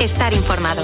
[0.00, 0.82] Estar informado.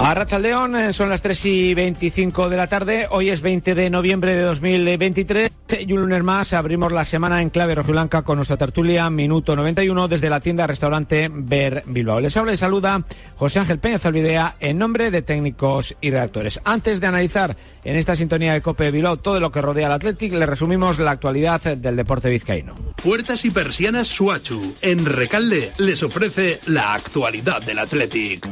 [0.00, 3.08] A León eh, son las 3 y 25 de la tarde.
[3.10, 7.50] Hoy es 20 de noviembre de 2023 y un lunes más abrimos la semana en
[7.50, 12.20] clave rojiblanca con nuestra tertulia Minuto 91 desde la tienda restaurante Ver Bilbao.
[12.20, 13.04] Les habla y saluda
[13.36, 16.60] José Ángel Peña Zalvidea en nombre de técnicos y redactores.
[16.64, 20.32] Antes de analizar en esta sintonía de Cope Bilbao todo lo que rodea al Athletic,
[20.32, 22.74] le resumimos la actualidad del deporte vizcaíno.
[23.02, 28.48] Puertas y persianas Suachu en Recalde les ofrece la actualidad del Athletic.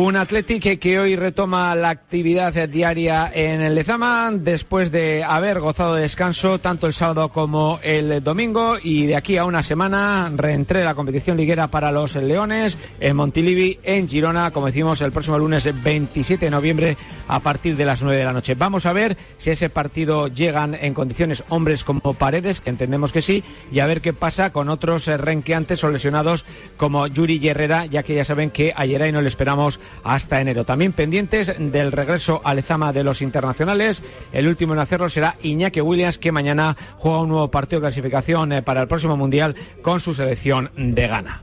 [0.00, 5.96] Un Athletic que hoy retoma la actividad diaria en el Lezama después de haber gozado
[5.96, 10.84] de descanso tanto el sábado como el domingo y de aquí a una semana reentré
[10.84, 15.68] la competición liguera para los Leones en Montilivi, en Girona, como decimos, el próximo lunes
[15.82, 16.96] 27 de noviembre
[17.26, 18.54] a partir de las 9 de la noche.
[18.54, 23.20] Vamos a ver si ese partido llegan en condiciones hombres como Paredes, que entendemos que
[23.20, 27.86] sí, y a ver qué pasa con otros renqueantes o lesionados como Yuri y Herrera,
[27.86, 30.64] ya que ya saben que ayer ahí no le esperamos hasta enero.
[30.64, 34.02] También pendientes del regreso al Ezama de los internacionales.
[34.32, 38.52] El último en hacerlo será Iñaki Williams, que mañana juega un nuevo partido de clasificación
[38.52, 41.42] eh, para el próximo Mundial con su selección de Ghana.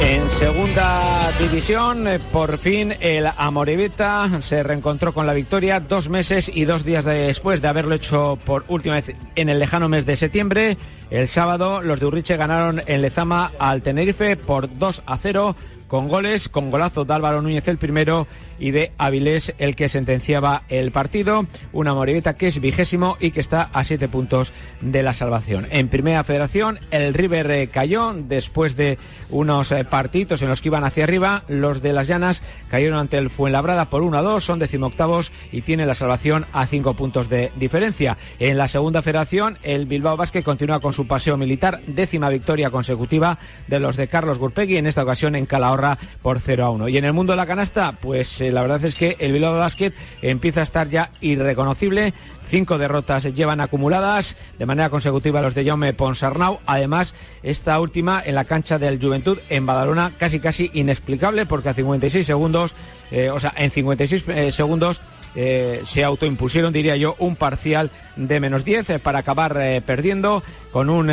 [0.00, 6.50] En segunda división, eh, por fin el Amorevita se reencontró con la victoria dos meses
[6.54, 10.16] y dos días después de haberlo hecho por última vez en el lejano mes de
[10.16, 10.76] septiembre.
[11.10, 15.56] El sábado los de Urriche ganaron en Lezama al Tenerife por 2 a 0
[15.88, 18.26] con goles, con golazo de Álvaro Núñez el primero
[18.60, 21.46] y de Avilés el que sentenciaba el partido.
[21.72, 25.66] Una Moribeta que es vigésimo y que está a siete puntos de la salvación.
[25.70, 28.98] En primera federación, el River cayó después de
[29.30, 31.44] unos eh, partidos en los que iban hacia arriba.
[31.48, 35.62] Los de las Llanas cayeron ante el Fuenlabrada por 1 a 2, son decimoctavos y
[35.62, 38.18] tiene la salvación a cinco puntos de diferencia.
[38.38, 43.38] En la segunda federación, el Bilbao Basket continúa con su paseo militar, décima victoria consecutiva
[43.66, 45.77] de los de Carlos Gurpegui, en esta ocasión en Calahorra
[46.22, 46.88] por 0 a 1.
[46.88, 49.92] Y en el mundo de la canasta, pues la verdad es que el Bilbao Basket
[50.22, 52.12] empieza a estar ya irreconocible.
[52.48, 56.60] Cinco derrotas llevan acumuladas de manera consecutiva los de Jaume Ponsarnau.
[56.64, 61.74] Además, esta última en la cancha del Juventud en Badalona, casi casi inexplicable porque a
[61.74, 62.74] 56 segundos,
[63.10, 65.02] eh, o sea, en 56 eh, segundos
[65.34, 70.42] eh, se autoimpusieron, diría yo, un parcial de menos 10 eh, para acabar eh, perdiendo
[70.72, 71.08] con un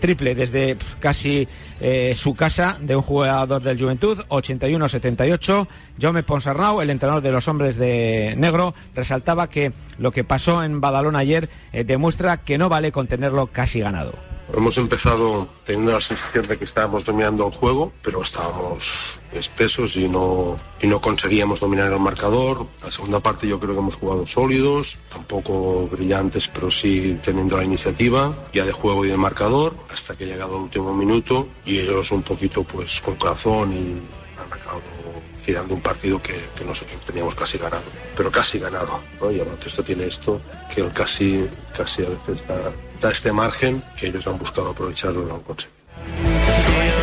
[0.00, 1.46] triple desde casi
[2.14, 5.66] su casa de un jugador del Juventud, 81-78.
[6.00, 10.80] Jaume Ponsarnau, el entrenador de los hombres de negro, resaltaba que lo que pasó en
[10.80, 14.31] Badalona ayer demuestra que no vale contenerlo casi ganado.
[14.54, 20.08] Hemos empezado teniendo la sensación de que estábamos dominando el juego, pero estábamos espesos y
[20.08, 22.66] no, y no conseguíamos dominar el marcador.
[22.82, 27.64] La segunda parte yo creo que hemos jugado sólidos, tampoco brillantes, pero sí teniendo la
[27.64, 31.78] iniciativa, ya de juego y de marcador, hasta que ha llegado el último minuto y
[31.78, 34.02] ellos un poquito pues con corazón y
[34.38, 34.82] han acabado
[35.44, 37.84] girando un partido que, nosotros teníamos casi ganado,
[38.16, 39.00] pero casi ganado.
[39.20, 39.30] ¿no?
[39.30, 40.40] Y esto tiene esto,
[40.72, 42.42] que el casi, casi a veces
[42.94, 47.01] está este margen que ellos han buscado aprovecharlo y lo han conseguido.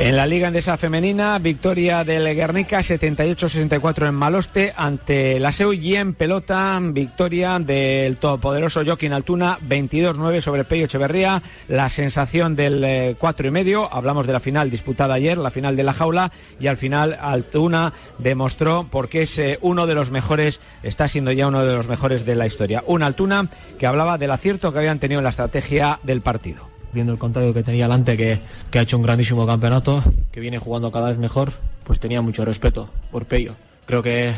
[0.00, 5.96] En la Liga Endesa Femenina, victoria del Guernica 78-64 en Maloste ante la SEU y
[5.96, 11.42] en pelota, victoria del todopoderoso Joaquín Altuna 22-9 sobre Peyo Echeverría.
[11.66, 15.74] La sensación del 4 eh, y medio, hablamos de la final disputada ayer, la final
[15.74, 16.30] de la jaula,
[16.60, 21.48] y al final Altuna demostró porque es eh, uno de los mejores, está siendo ya
[21.48, 22.84] uno de los mejores de la historia.
[22.86, 23.48] Una Altuna
[23.80, 27.54] que hablaba del acierto que habían tenido en la estrategia del partido viendo el contrario
[27.54, 28.40] que tenía delante, que,
[28.70, 30.02] que ha hecho un grandísimo campeonato,
[30.32, 31.52] que viene jugando cada vez mejor,
[31.84, 33.56] pues tenía mucho respeto por Pello.
[33.86, 34.34] Creo que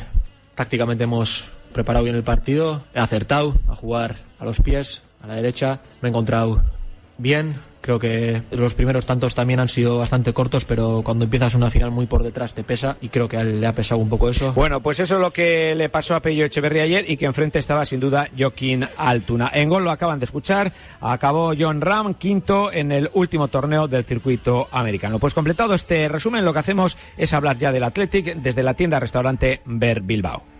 [0.54, 5.34] tácticamente hemos preparado bien el partido, he acertado a jugar a los pies, a la
[5.34, 6.62] derecha, me he encontrado
[7.18, 11.70] bien, Creo que los primeros tantos también han sido bastante cortos, pero cuando empiezas una
[11.70, 14.52] final muy por detrás te pesa y creo que le ha pesado un poco eso.
[14.52, 17.58] Bueno, pues eso es lo que le pasó a Pello Echeverría ayer y que enfrente
[17.58, 19.50] estaba sin duda Joaquín Altuna.
[19.54, 24.04] En gol lo acaban de escuchar, acabó John Ram quinto en el último torneo del
[24.04, 25.18] circuito americano.
[25.18, 29.00] Pues completado este resumen, lo que hacemos es hablar ya del Athletic desde la tienda
[29.00, 30.59] restaurante Ver Bilbao.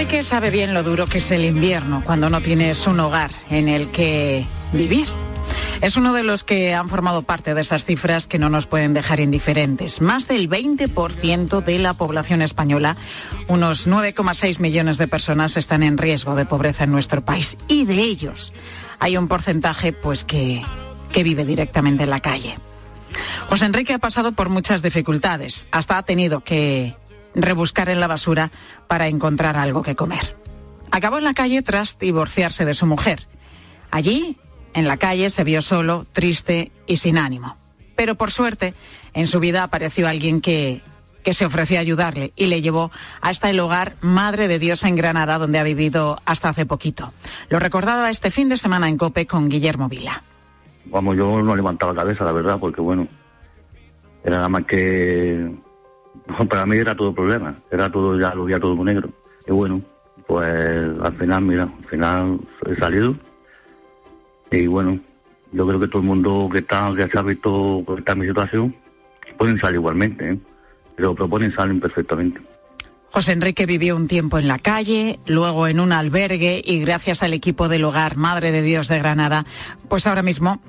[0.00, 3.68] Enrique sabe bien lo duro que es el invierno cuando no tienes un hogar en
[3.68, 5.06] el que vivir.
[5.82, 8.94] Es uno de los que han formado parte de esas cifras que no nos pueden
[8.94, 10.00] dejar indiferentes.
[10.00, 12.96] Más del 20% de la población española,
[13.46, 17.58] unos 9,6 millones de personas, están en riesgo de pobreza en nuestro país.
[17.68, 18.54] Y de ellos
[19.00, 20.62] hay un porcentaje pues que,
[21.12, 22.56] que vive directamente en la calle.
[23.50, 25.66] José Enrique ha pasado por muchas dificultades.
[25.72, 26.94] Hasta ha tenido que
[27.34, 28.50] rebuscar en la basura
[28.88, 30.36] para encontrar algo que comer.
[30.90, 33.28] Acabó en la calle tras divorciarse de su mujer.
[33.90, 34.36] Allí,
[34.74, 37.56] en la calle, se vio solo, triste y sin ánimo.
[37.96, 38.74] Pero por suerte,
[39.12, 40.80] en su vida apareció alguien que,
[41.22, 42.90] que se ofreció a ayudarle y le llevó
[43.20, 47.12] hasta el hogar Madre de Dios en Granada, donde ha vivido hasta hace poquito.
[47.48, 50.22] Lo recordaba este fin de semana en Cope con Guillermo Vila.
[50.86, 53.06] Vamos, yo no levantaba cabeza, la verdad, porque bueno,
[54.24, 55.50] era nada más que
[56.48, 59.10] para mí era todo problema, era todo, ya lo veía todo muy negro.
[59.46, 59.82] Y bueno,
[60.26, 60.46] pues
[61.02, 63.14] al final, mira, al final he salido.
[64.50, 64.98] Y bueno,
[65.52, 68.18] yo creo que todo el mundo que está, que se ha visto que está en
[68.18, 68.76] mi situación,
[69.36, 70.38] pueden salir igualmente, ¿eh?
[70.96, 72.40] pero proponen salen perfectamente.
[73.12, 77.32] José Enrique vivió un tiempo en la calle, luego en un albergue y gracias al
[77.32, 79.44] equipo del hogar Madre de Dios de Granada,
[79.88, 80.60] pues ahora mismo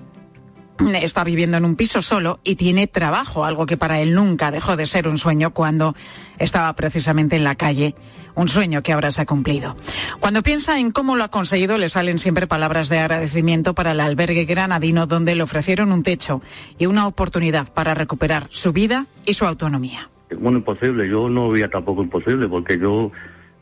[1.02, 4.76] está viviendo en un piso solo y tiene trabajo, algo que para él nunca dejó
[4.76, 5.96] de ser un sueño cuando
[6.40, 7.96] estaba precisamente en la calle,
[8.36, 9.76] un sueño que ahora se ha cumplido.
[10.20, 14.00] Cuando piensa en cómo lo ha conseguido, le salen siempre palabras de agradecimiento para el
[14.00, 16.42] albergue granadino donde le ofrecieron un techo
[16.78, 20.10] y una oportunidad para recuperar su vida y su autonomía.
[20.40, 23.12] Bueno, imposible, yo no veía tampoco imposible porque yo,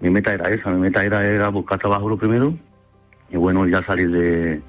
[0.02, 2.54] mi meta era esa, mi meta era, buscar trabajo lo primero
[3.32, 4.62] y bueno, ya salir de,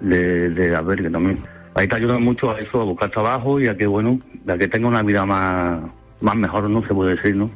[0.00, 1.42] de albergue también
[1.78, 4.68] ahí te ayuda mucho a eso, a buscar trabajo y a que, bueno, a que
[4.68, 5.80] tenga una vida más,
[6.20, 6.82] más mejor, ¿no?
[6.82, 7.50] Se puede decir, ¿no?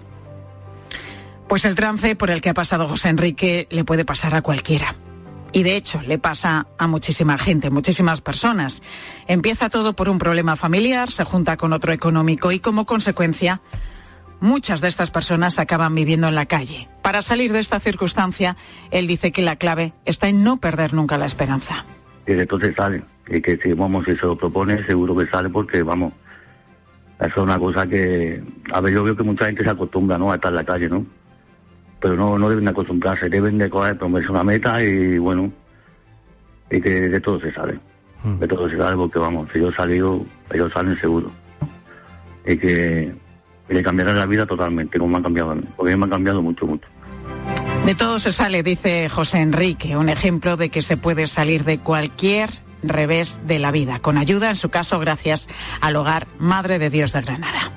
[1.48, 4.94] Pues el trance por el que ha pasado José Enrique le puede pasar a cualquiera.
[5.52, 8.82] Y de hecho le pasa a muchísima gente, muchísimas personas.
[9.26, 13.60] Empieza todo por un problema familiar, se junta con otro económico y como consecuencia
[14.40, 16.88] muchas de estas personas acaban viviendo en la calle.
[17.02, 18.56] Para salir de esta circunstancia,
[18.90, 21.84] él dice que la clave está en no perder nunca la esperanza.
[22.26, 25.82] Y entonces salen y que si vamos si se lo propone seguro que sale porque
[25.82, 26.12] vamos
[27.19, 28.42] eso es una cosa que
[28.72, 30.88] a ver yo veo que mucha gente se acostumbra no a estar en la calle
[30.88, 31.06] no
[32.00, 35.52] pero no no deben de acostumbrarse deben de coger ponerse una meta y bueno
[36.70, 37.78] y que de todo se sale
[38.24, 38.38] mm.
[38.38, 41.30] de todo se sale porque vamos si yo he salido ellos salen seguro
[42.44, 43.12] y que
[43.69, 46.42] le cambiará la vida totalmente como me han cambiado a mí porque me han cambiado
[46.42, 46.88] mucho mucho.
[47.86, 51.78] De todo se sale, dice José Enrique, un ejemplo de que se puede salir de
[51.78, 52.50] cualquier
[52.82, 55.49] revés de la vida, con ayuda, en su caso, gracias
[55.81, 57.72] al hogar Madre de Dios de Granada.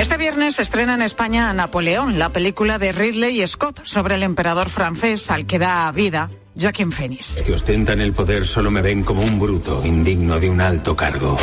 [0.00, 5.30] Este se estrena en España Napoleón, la película de Ridley Scott sobre el emperador francés
[5.30, 7.42] al que da vida Joaquín Phoenix.
[7.42, 11.36] Que ostentan el poder solo me ven como un bruto, indigno de un alto cargo.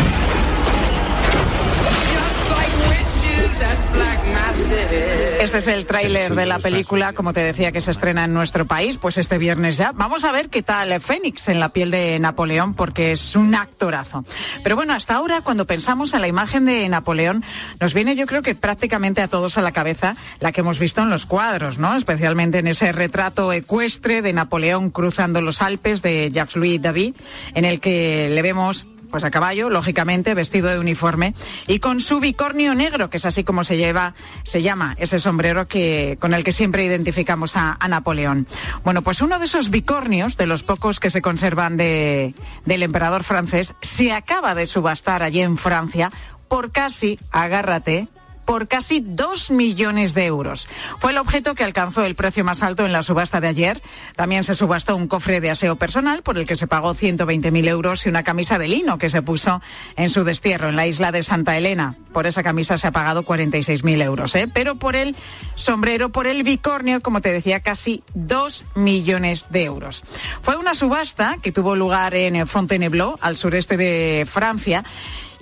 [5.45, 8.65] Este es el tráiler de la película, como te decía, que se estrena en nuestro
[8.65, 9.91] país, pues este viernes ya.
[9.91, 14.25] Vamos a ver qué tal Fénix en la piel de Napoleón, porque es un actorazo.
[14.63, 17.43] Pero bueno, hasta ahora, cuando pensamos en la imagen de Napoleón,
[17.79, 21.03] nos viene yo creo que prácticamente a todos a la cabeza la que hemos visto
[21.03, 21.95] en los cuadros, ¿no?
[21.95, 27.13] Especialmente en ese retrato ecuestre de Napoleón cruzando los Alpes de Jacques-Louis David,
[27.53, 31.35] en el que le vemos pues a caballo, lógicamente, vestido de uniforme
[31.67, 35.69] y con su bicornio negro, que es así como se lleva, se llama ese sombrero
[35.69, 38.45] que, con el que siempre identificamos a, Napoleón.
[38.83, 43.23] Bueno, pues uno de esos bicornios, de los pocos que se conservan de, del emperador
[43.23, 46.11] francés, se acaba de subastar allí en Francia
[46.49, 48.09] por casi, agárrate,
[48.45, 50.67] por casi 2 millones de euros.
[50.99, 53.81] Fue el objeto que alcanzó el precio más alto en la subasta de ayer.
[54.15, 58.05] También se subastó un cofre de aseo personal por el que se pagó 120.000 euros
[58.05, 59.61] y una camisa de lino que se puso
[59.95, 61.95] en su destierro en la isla de Santa Elena.
[62.13, 64.47] Por esa camisa se ha pagado 46.000 euros, ¿eh?
[64.53, 65.15] pero por el
[65.55, 70.03] sombrero, por el bicornio, como te decía, casi 2 millones de euros.
[70.41, 74.83] Fue una subasta que tuvo lugar en Fontainebleau, al sureste de Francia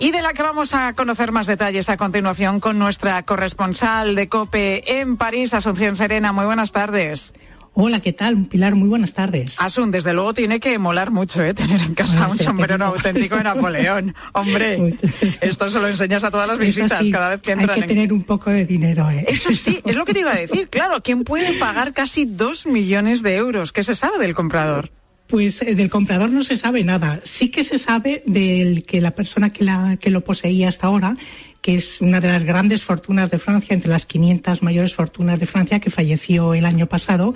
[0.03, 4.27] y de la que vamos a conocer más detalles a continuación con nuestra corresponsal de
[4.27, 6.33] COPE en París, Asunción Serena.
[6.33, 7.33] Muy buenas tardes.
[7.71, 8.47] Hola, ¿qué tal?
[8.47, 9.55] Pilar, muy buenas tardes.
[9.61, 11.53] Asun, desde luego tiene que molar mucho ¿eh?
[11.53, 14.13] tener en casa un sombrero auténtico de Napoleón.
[14.33, 14.93] Hombre,
[15.41, 17.69] esto se lo enseñas a todas las visitas cada vez que entran.
[17.69, 19.09] Hay que tener un poco de dinero.
[19.09, 19.23] ¿eh?
[19.29, 20.67] Eso sí, es lo que te iba a decir.
[20.67, 23.71] Claro, ¿quién puede pagar casi dos millones de euros?
[23.71, 24.91] ¿Qué se sabe del comprador?
[25.27, 27.21] Pues eh, del comprador no se sabe nada.
[27.23, 31.17] Sí que se sabe del que la persona que, la, que lo poseía hasta ahora,
[31.61, 35.47] que es una de las grandes fortunas de Francia, entre las 500 mayores fortunas de
[35.47, 37.33] Francia, que falleció el año pasado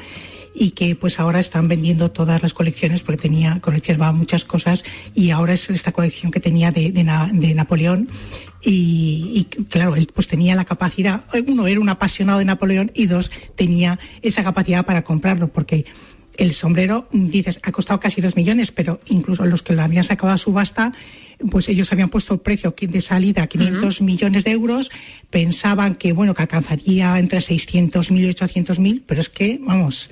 [0.60, 5.30] y que pues ahora están vendiendo todas las colecciones porque tenía coleccionaba muchas cosas y
[5.30, 8.10] ahora es esta colección que tenía de, de, Napoleón
[8.64, 13.06] y, y, claro él pues tenía la capacidad uno era un apasionado de Napoleón y
[13.06, 15.86] dos tenía esa capacidad para comprarlo porque
[16.38, 20.32] el sombrero, dices, ha costado casi dos millones, pero incluso los que lo habían sacado
[20.32, 20.94] a subasta,
[21.50, 24.92] pues ellos habían puesto el precio de salida a 500 millones de euros,
[25.30, 30.10] pensaban que, bueno, que alcanzaría entre 600 mil y 800 mil, pero es que, vamos,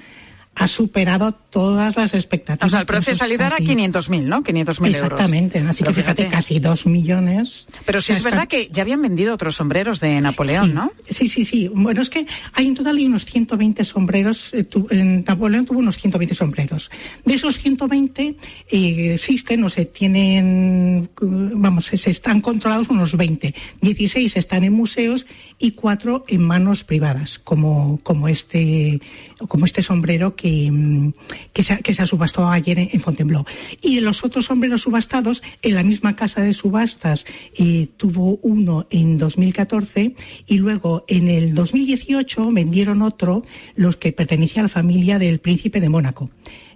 [0.55, 2.67] ha superado todas las expectativas.
[2.67, 4.43] O sea, el precio de salida era 500.000, ¿no?
[4.43, 4.95] 500.000 euros.
[4.95, 7.67] Exactamente, así que fíjate, casi 2 millones.
[7.85, 10.91] Pero sí es verdad que ya habían vendido otros sombreros de Napoleón, ¿no?
[11.09, 11.69] Sí, sí, sí.
[11.73, 14.53] Bueno, es que hay en total unos 120 sombreros.
[14.53, 16.89] Eh, Napoleón tuvo unos 120 sombreros.
[17.25, 18.37] De esos 120
[18.71, 23.53] eh, existen, o se tienen, vamos, se están controlados unos 20.
[23.81, 25.25] 16 están en museos
[25.59, 29.01] y 4 en manos privadas, como, como, este,
[29.47, 31.13] como este sombrero que Mm,
[31.53, 33.45] que, se, se subastó ayer en, Fontainebleau.
[33.81, 37.25] Y de los otros sombreros subastados, en la misma casa de subastas
[37.57, 40.15] eh, tuvo uno en 2014
[40.47, 43.43] y luego en el 2018 vendieron otro,
[43.75, 46.29] los que pertenecía a la familia del príncipe de Mónaco.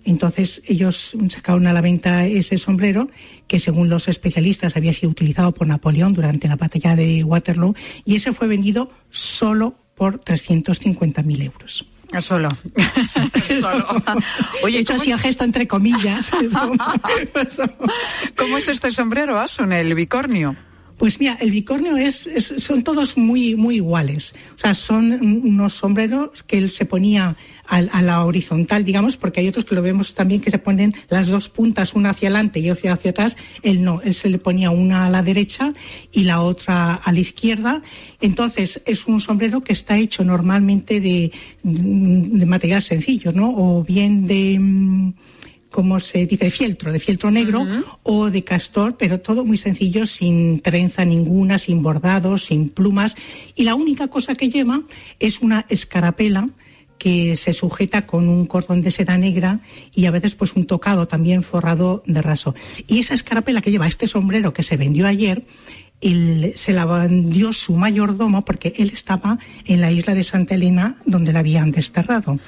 [0.05, 3.09] Entonces ellos sacaron a la venta ese sombrero
[3.47, 8.15] que según los especialistas había sido utilizado por Napoleón durante la batalla de Waterloo y
[8.15, 11.85] ese fue vendido solo por 350.000 euros.
[12.21, 12.49] Solo.
[13.61, 13.87] Solo.
[14.63, 16.31] Oye, hecho así el gesto entre comillas.
[18.35, 20.55] ¿Cómo es este sombrero, Asun, el bicornio?
[20.99, 24.35] Pues mira, el bicornio es, son todos muy, muy iguales.
[24.57, 27.37] O sea, son unos sombreros que él se ponía
[27.67, 31.27] a, la horizontal, digamos, porque hay otros que lo vemos también que se ponen las
[31.27, 33.37] dos puntas, una hacia adelante y otra hacia atrás.
[33.63, 35.73] Él no, él se le ponía una a la derecha
[36.11, 37.81] y la otra a la izquierda.
[38.19, 41.31] Entonces, es un sombrero que está hecho normalmente de,
[41.63, 43.53] de material sencillo, ¿no?
[43.55, 45.13] O bien de mm,
[45.69, 47.65] como se dice, de fieltro, de fieltro negro
[48.03, 53.15] o de castor, pero todo muy sencillo, sin trenza ninguna, sin bordados, sin plumas.
[53.55, 54.81] Y la única cosa que lleva
[55.19, 56.49] es una escarapela
[56.99, 59.61] que se sujeta con un cordón de seda negra
[59.95, 62.53] y a veces pues un tocado también forrado de raso.
[62.87, 65.45] Y esa escarapela que lleva este sombrero que se vendió ayer
[66.01, 71.33] se la vendió su mayordomo porque él estaba en la isla de Santa Elena donde
[71.33, 72.39] la habían desterrado.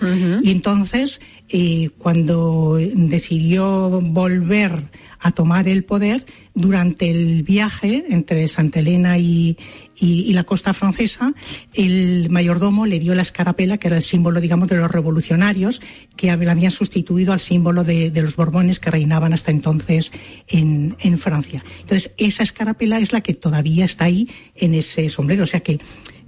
[0.41, 4.89] Y entonces, eh, cuando decidió volver
[5.21, 9.57] a tomar el poder, durante el viaje entre Santa Elena y,
[10.01, 11.33] la costa francesa,
[11.75, 15.81] el mayordomo le dio la escarapela, que era el símbolo, digamos, de los revolucionarios,
[16.15, 20.11] que habían sustituido al símbolo de, los Borbones que reinaban hasta entonces
[20.47, 21.63] en, en Francia.
[21.81, 25.43] Entonces, esa escarapela es la que todavía está ahí en ese sombrero.
[25.43, 25.79] O sea que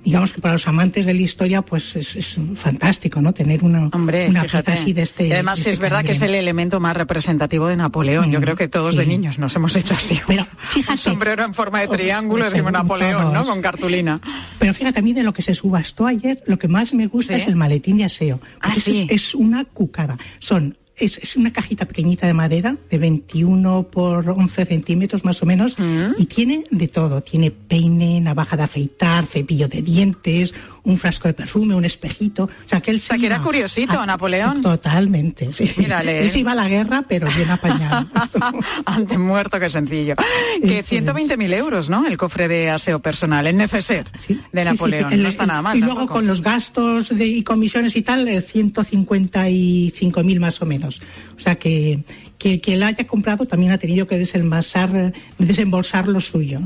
[0.04, 3.34] digamos que para los amantes de la historia, pues es, fantástico, ¿no?
[3.34, 5.28] Tener una, una así de este.
[5.28, 8.32] Y además este es verdad que es el elemento más representativo de Napoleón.
[8.32, 10.20] Yo creo que todos de niños nos hemos hecho así.
[10.28, 10.92] Pero fíjate.
[10.94, 13.46] Un sombrero en forma de triángulo, decimos Napoleón, ¿no?
[13.46, 14.20] Con cartulina.
[14.60, 17.36] Pero fíjate, a mí de lo que se subastó ayer, lo que más me gusta
[17.36, 18.42] es el maletín de aseo.
[18.60, 19.08] Ah, sí.
[19.10, 20.18] es una cucada.
[20.40, 25.78] Son es, una cajita pequeñita de madera de 21 por 11 centímetros más o menos
[25.78, 26.14] mm.
[26.18, 27.22] y tiene de todo.
[27.22, 32.44] Tiene peine, navaja de afeitar, cepillo de dientes, un frasco de perfume, un espejito.
[32.44, 34.62] O sea, que él que era curiosito, Napoleón.
[34.62, 35.52] Totalmente.
[35.54, 36.24] Sí, Mírale.
[36.24, 38.08] Él se iba a la guerra, pero bien apañado.
[38.86, 40.16] Ante muerto, qué sencillo.
[40.62, 42.06] Que 120.000 euros, ¿no?
[42.06, 44.06] El cofre de aseo personal, el neceser
[44.52, 45.22] de Napoleón.
[45.22, 45.78] no está nada mal.
[45.78, 50.83] Y luego con los gastos de, y comisiones y tal, 155.000 más o menos.
[50.88, 52.04] O sea que,
[52.38, 56.60] que, que él haya comprado también ha tenido que desembolsar, desembolsar lo suyo.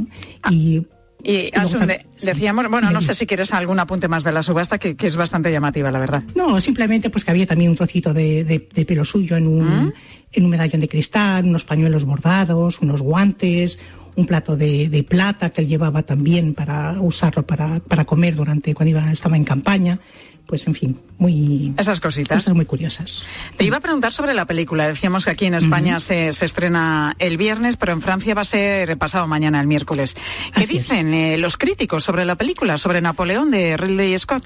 [0.44, 0.52] Ah.
[0.52, 0.86] Y
[1.24, 1.88] Y Asun,
[2.22, 5.52] decíamos, bueno, no sé si quieres algún apunte más de la subasta, que, es bastante
[5.52, 6.24] llamativa, la verdad.
[6.36, 9.94] No, simplemente pues que había también un trocito de, pelo suyo en un, ¿Mm?
[10.34, 13.80] en un medallón de cristal, unos pañuelos bordados, unos guantes,
[14.16, 18.92] un plato de, plata que él llevaba también para usarlo para, para comer durante cuando
[18.92, 20.00] iba, estaba en campaña
[20.48, 21.74] pues en fin, muy...
[21.78, 22.38] Esas cositas.
[22.44, 23.28] Cosas muy curiosas.
[23.58, 24.88] Te iba a preguntar sobre la película.
[24.88, 28.98] Decíamos que aquí en España se, estrena el viernes, pero en Francia va a ser
[28.98, 30.16] pasado mañana, el miércoles.
[30.56, 34.46] ¿Qué dicen eh, los críticos sobre la película, sobre Napoleón de Ridley Scott?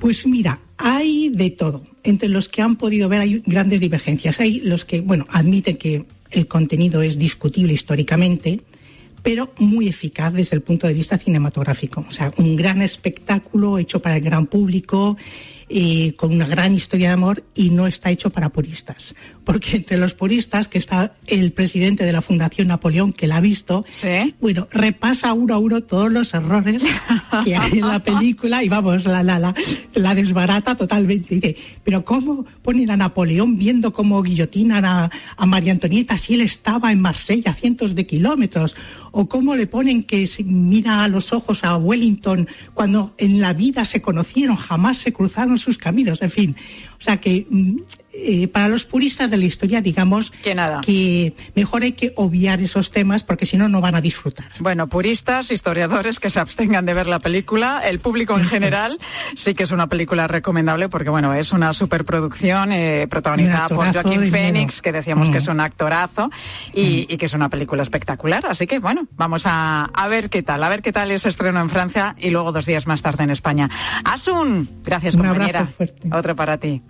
[0.00, 1.84] Pues mira, hay de todo.
[2.02, 4.40] Entre los que han podido ver hay grandes divergencias.
[4.40, 8.62] Hay los que, bueno, admiten que el contenido es discutible históricamente,
[9.22, 12.04] pero muy eficaz desde el punto de vista cinematográfico.
[12.08, 15.16] O sea, un gran espectáculo hecho para el gran público
[15.68, 19.14] y con una gran historia de amor y no está hecho para puristas.
[19.44, 23.40] Porque entre los puristas, que está el presidente de la Fundación Napoleón, que la ha
[23.40, 23.84] visto,
[24.40, 26.82] bueno, repasa uno a uno todos los errores
[27.44, 29.54] que hay en la película y vamos, la, la, la,
[29.94, 31.34] la desbarata totalmente.
[31.34, 36.40] Dice, pero ¿cómo ponen a Napoleón viendo cómo guillotinan a, a María Antonieta si él
[36.42, 38.74] estaba en Marsella a cientos de kilómetros?
[39.12, 43.84] ¿O cómo le ponen que mira a los ojos a Wellington cuando en la vida
[43.84, 46.56] se conocieron, jamás se cruzaron sus caminos, en fin.
[46.98, 47.76] O sea que mm,
[48.10, 50.80] eh, para los puristas de la historia, digamos que, nada.
[50.80, 54.46] que mejor hay que obviar esos temas porque si no, no van a disfrutar.
[54.60, 58.98] Bueno, puristas, historiadores que se abstengan de ver la película, el público en general,
[59.36, 64.30] sí que es una película recomendable porque, bueno, es una superproducción eh, protagonizada por Joaquín
[64.30, 65.52] Phoenix, que decíamos que es mm.
[65.52, 66.30] un actorazo
[66.72, 67.12] y, mm.
[67.12, 68.46] y, que es una película espectacular.
[68.46, 71.60] Así que, bueno, vamos a, a ver qué tal, a ver qué tal ese estreno
[71.60, 73.68] en Francia y luego dos días más tarde en España.
[74.04, 75.68] Asun, gracias compañera.
[76.10, 76.82] Otro para ti.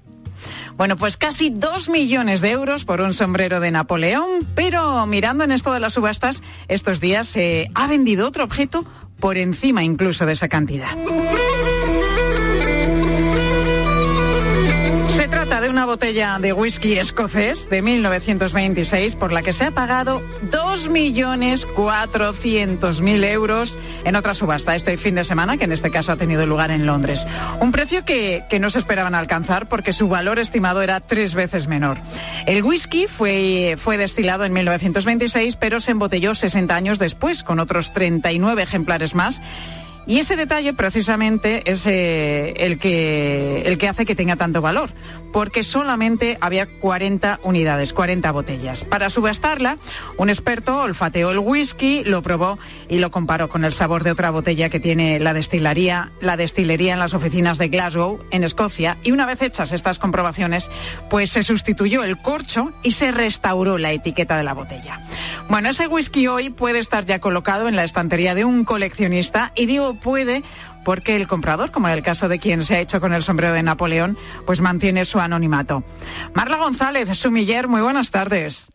[0.77, 5.51] Bueno, pues casi dos millones de euros por un sombrero de Napoleón, pero mirando en
[5.51, 8.85] esto de las subastas, estos días se ha vendido otro objeto
[9.19, 10.97] por encima incluso de esa cantidad.
[15.61, 20.23] De una botella de whisky escocés de 1926 por la que se ha pagado
[20.53, 26.47] 2.400.000 euros en otra subasta este fin de semana, que en este caso ha tenido
[26.47, 27.27] lugar en Londres.
[27.59, 31.99] Un precio que, no se esperaban alcanzar porque su valor estimado era tres veces menor.
[32.47, 37.93] El whisky fue, fue destilado en 1926, pero se embotelló 60 años después, con otros
[37.93, 39.41] 39 ejemplares más
[40.09, 44.89] y ese detalle precisamente es eh, el, que, el que hace que tenga tanto valor,
[45.33, 48.85] porque solamente había 40 unidades, 40 botellas.
[48.85, 49.79] Para subastarla,
[50.17, 54.31] un experto olfateó el whisky, lo probó y lo comparó con el sabor de otra
[54.31, 59.13] botella que tiene la destilería, la destilería en las oficinas de Glasgow, en Escocia, y
[59.13, 60.69] una vez hechas estas comprobaciones,
[61.11, 65.01] pues se sustituyó el corcho y se restauró la etiqueta de la botella.
[65.49, 69.67] Bueno, ese whisky hoy puede estar ya colocado en la estantería de un coleccionista y
[69.67, 70.43] digo puede
[70.89, 73.53] porque el comprador, como en el caso de quien se ha hecho con el sombrero
[73.53, 75.85] de Napoleón, pues mantiene su anonimato.
[76.33, 78.73] Marla González, Sumiller, muy buenas tardes.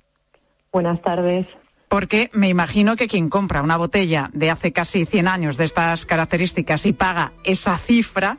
[0.71, 1.47] Buenas tardes.
[1.87, 6.05] Porque me imagino que quien compra una botella de hace casi 100 años de estas
[6.05, 8.37] características y paga esa cifra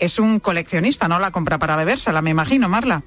[0.00, 3.04] es un coleccionista, no la compra para bebérsela, me imagino, Marla.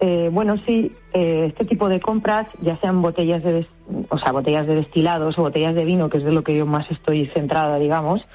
[0.00, 3.68] Eh, bueno, sí, eh, este tipo de compras, ya sean botellas de,
[4.08, 6.66] o sea, botellas de destilados o botellas de vino, que es de lo que yo
[6.66, 8.26] más estoy centrada, digamos,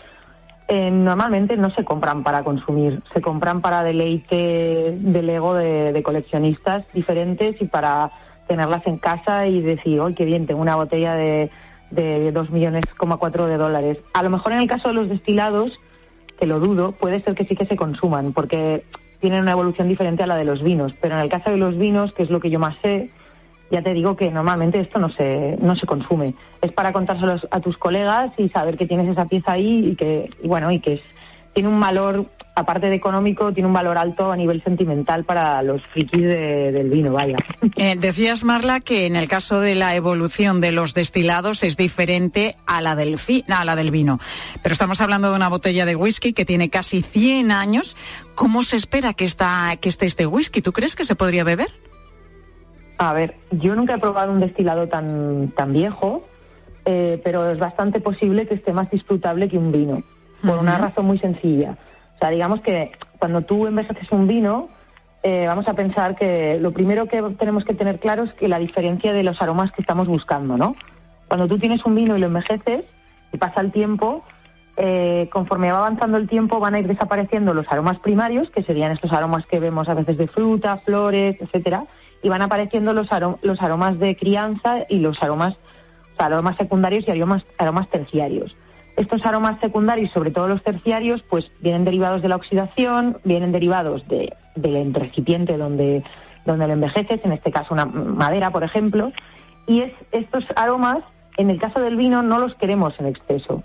[0.69, 6.83] eh, normalmente no se compran para consumir, se compran para deleite del ego de, coleccionistas
[6.93, 8.11] diferentes y para
[8.47, 10.45] tenerlas en casa y decir, ¡ay, qué bien!
[10.45, 11.49] Tengo una botella de,
[11.91, 13.99] de 2 millones, cuatro de dólares.
[14.13, 15.79] A lo mejor en el caso de los destilados,
[16.37, 18.83] que lo dudo, puede ser que sí que se consuman, porque
[19.21, 20.93] tienen una evolución diferente a la de los vinos.
[21.01, 23.09] Pero en el caso de los vinos, que es lo que yo más sé,
[23.71, 26.35] ya te digo que normalmente esto no se, no se consume.
[26.61, 30.29] Es para contárselos a tus colegas y saber que tienes esa pieza ahí y que,
[30.43, 31.01] bueno, y que es,
[31.53, 32.25] tiene un valor
[32.57, 37.13] aparte de económico, tiene un valor alto a nivel sentimental para los frikis del vino,
[37.13, 37.37] vaya.
[37.75, 42.55] Eh, decías, Marla, que en el caso de la evolución de los destilados es diferente
[42.65, 44.19] a la, del a la del vino.
[44.63, 47.95] Pero estamos hablando de una botella de whisky que tiene casi 100 años.
[48.33, 50.63] ¿Cómo se espera que, está, que esté este whisky?
[50.63, 51.69] ¿Tú crees que se podría beber?
[52.97, 56.27] A ver, yo nunca he probado un destilado tan, tan viejo,
[56.85, 60.03] eh, pero es bastante posible que esté más disfrutable que un vino,
[60.41, 61.77] por una razón muy sencilla
[62.17, 64.69] o sea, digamos que cuando tú envejeces un vino,
[65.21, 68.57] eh, vamos a pensar que lo primero que tenemos que tener claro es que la
[68.57, 70.75] diferencia de los aromas que estamos buscando, ¿no?
[71.27, 72.85] Cuando tú tienes un vino y lo envejeces
[73.31, 74.23] y pasa el tiempo,
[74.77, 78.91] eh, conforme va avanzando el tiempo van a ir desapareciendo los aromas primarios, que serían
[78.91, 81.85] estos aromas que vemos a veces de fruta, flores, etcétera,
[82.21, 83.07] y van apareciendo los,
[83.41, 85.57] los aromas de crianza y los aromas,
[86.17, 88.55] aromas secundarios y aromas, aromas terciarios.
[88.95, 94.07] Estos aromas secundarios, sobre todo los terciarios, pues vienen derivados de la oxidación, vienen derivados
[94.07, 96.03] de, del recipiente donde,
[96.45, 99.11] donde lo envejeces, en este caso una madera, por ejemplo,
[99.67, 101.03] y es, estos aromas,
[101.37, 103.63] en el caso del vino, no los queremos en exceso.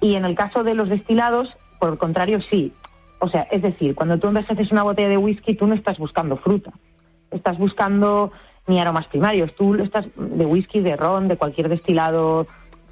[0.00, 2.72] Y en el caso de los destilados, por el contrario, sí.
[3.18, 6.36] O sea, es decir, cuando tú envejeces una botella de whisky, tú no estás buscando
[6.36, 6.72] fruta.
[7.34, 8.32] Estás buscando
[8.66, 9.54] ni aromas primarios.
[9.54, 12.46] Tú estás de whisky, de ron, de cualquier destilado,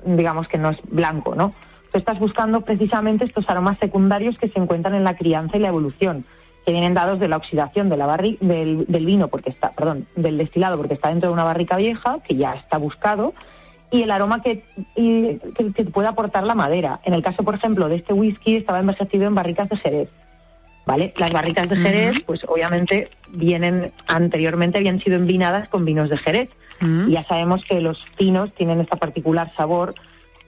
[0.05, 1.55] digamos que no es blanco, ¿no?
[1.93, 5.69] Tú estás buscando precisamente estos aromas secundarios que se encuentran en la crianza y la
[5.69, 6.25] evolución,
[6.65, 10.77] que vienen dados de la oxidación de la del, vino, porque está, perdón, del destilado,
[10.77, 13.35] porque está dentro de una barrica vieja, que ya está buscado,
[13.91, 17.01] y el aroma que, que, puede aportar la madera.
[17.05, 20.09] En el caso, por ejemplo, de este whisky, estaba envejecido en barricas de Jerez.
[20.85, 21.15] ¿Vale?
[21.17, 26.51] Las barricas de Jerez, pues obviamente vienen anteriormente habían sido envinadas con vinos de Jerez.
[27.07, 29.95] Y ya sabemos que los vinos tienen este particular sabor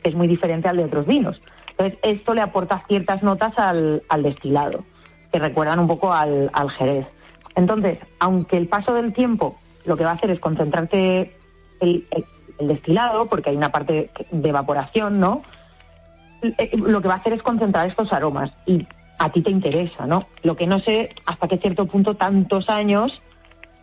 [0.02, 1.40] que es muy diferente al de otros vinos.
[1.70, 4.84] Entonces, esto le aporta ciertas notas al, destilado,
[5.32, 7.06] que recuerdan un poco al, Jerez.
[7.54, 11.36] Entonces, aunque el paso del tiempo lo que va a hacer es concentrarte
[11.78, 12.06] el,
[12.58, 15.42] el destilado, porque hay una parte de evaporación, ¿no?
[16.42, 18.86] Eh, lo que va a hacer es concentrar estos aromas y
[19.18, 20.26] a ti te interesa, ¿no?
[20.42, 23.22] Lo que no sé hasta qué cierto punto tantos años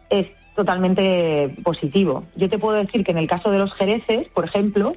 [0.10, 2.26] es totalmente positivo.
[2.36, 4.94] Yo te puedo decir que en el caso de los jereces, por ejemplo,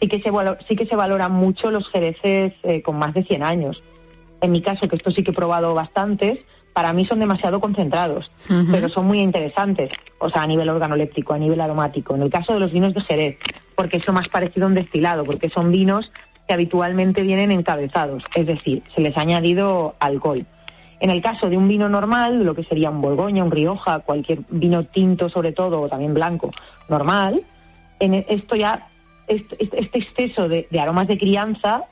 [0.00, 0.30] sí que se,
[0.68, 3.82] sí que se valoran mucho los jereces eh, con más de 100 años.
[4.40, 6.40] En mi caso, que esto sí que he probado bastantes,
[6.72, 8.32] para mí son demasiado concentrados,
[8.70, 12.14] pero son muy interesantes, o sea, a nivel organoléptico, a nivel aromático.
[12.14, 13.36] En el caso de los vinos de Jerez,
[13.76, 16.10] porque es lo más parecido a un destilado, porque son vinos
[16.52, 20.44] que habitualmente vienen encabezados, es decir, se les ha añadido alcohol.
[21.00, 24.40] En el caso de un vino normal, lo que sería un Borgoña, un Rioja, cualquier
[24.50, 26.50] vino tinto sobre todo, o también blanco,
[26.88, 27.42] normal,
[28.00, 28.86] en e, esto ya,
[29.26, 29.56] este,
[29.98, 31.86] exceso de aromas de crianza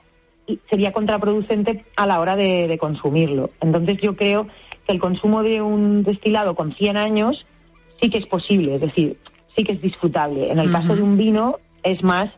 [0.69, 3.51] sería contraproducente a la hora de, consumirlo.
[3.61, 4.47] Entonces yo creo
[4.87, 7.47] que el consumo de un destilado con 100 años
[8.01, 9.19] sí que es posible, es decir,
[9.57, 10.51] sí que es disfrutable.
[10.51, 12.31] En el caso de un vino es más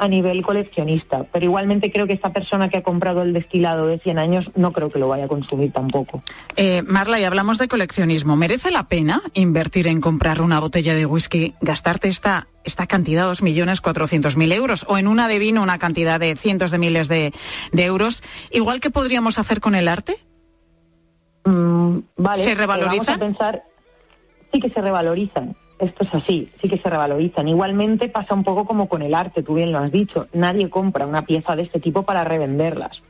[0.00, 3.98] a nivel coleccionista, pero igualmente creo que esta persona que ha comprado el destilado de
[3.98, 6.22] 100 años no creo que lo vaya a consumir tampoco.
[6.56, 8.34] Eh, Marla, y hablamos de coleccionismo.
[8.34, 14.52] ¿Merece la pena invertir en comprar una botella de whisky, gastarte esta, esta cantidad, 2.400.000
[14.54, 17.34] euros, o en una de vino una cantidad de cientos de miles de,
[17.74, 20.16] euros, igual que podríamos hacer con el arte?
[21.44, 22.42] Mm, vale.
[22.42, 23.18] ¿Se revaloriza?
[23.18, 23.64] pensar,
[24.50, 27.48] sí que se revalorizan esto es así, sí que se revalorizan.
[27.48, 31.06] Igualmente pasa un poco como con el arte, tú bien lo has dicho, nadie compra
[31.06, 33.02] una pieza de este tipo para revenderlas.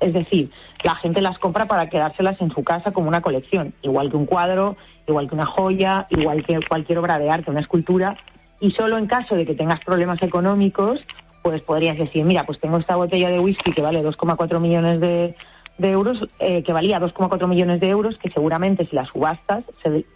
[0.00, 0.50] Es decir,
[0.84, 4.26] la gente las compra para quedárselas en su casa como una colección, igual que un
[4.26, 8.16] cuadro, igual que una joya, igual que cualquier obra de arte, una escultura,
[8.60, 11.04] y solo en caso de que tengas problemas económicos,
[11.42, 15.34] pues podrías decir, mira, pues tengo esta botella de whisky que vale 2,4 millones de,
[15.78, 19.64] euros, eh, que valía 2,4 millones de euros, que seguramente si las subastas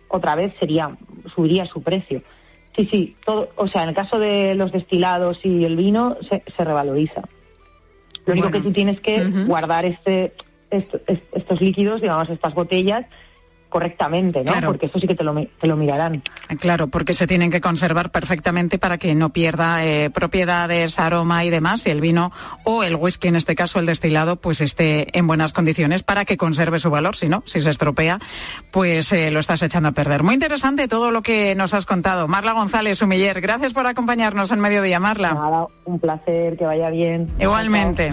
[0.08, 0.96] otra vez sería
[1.34, 2.22] subiría su precio.
[2.76, 6.42] Sí, sí, todo, o sea, en el caso de los destilados y el vino se,
[6.64, 7.22] revaloriza.
[8.24, 10.32] Lo único que tú tienes que guardar este,
[10.70, 13.06] estos líquidos, digamos, estas botellas,
[13.72, 14.52] correctamente, ¿no?
[14.64, 16.22] Porque eso sí que te lo, te lo, mirarán.
[16.60, 21.50] Claro, porque se tienen que conservar perfectamente para que no pierda eh, propiedades, aroma y
[21.50, 22.30] demás, y el vino
[22.64, 26.36] o el whisky, en este caso el destilado, pues esté en buenas condiciones para que
[26.36, 27.16] conserve su valor.
[27.16, 28.20] Si no, si se estropea,
[28.70, 30.22] pues eh, lo estás echando a perder.
[30.22, 32.28] Muy interesante todo lo que nos has contado.
[32.28, 35.32] Marla González, Humiller, gracias por acompañarnos en Mediodía, Marla.
[35.32, 37.30] Nada, un placer, que vaya bien.
[37.40, 38.12] Igualmente.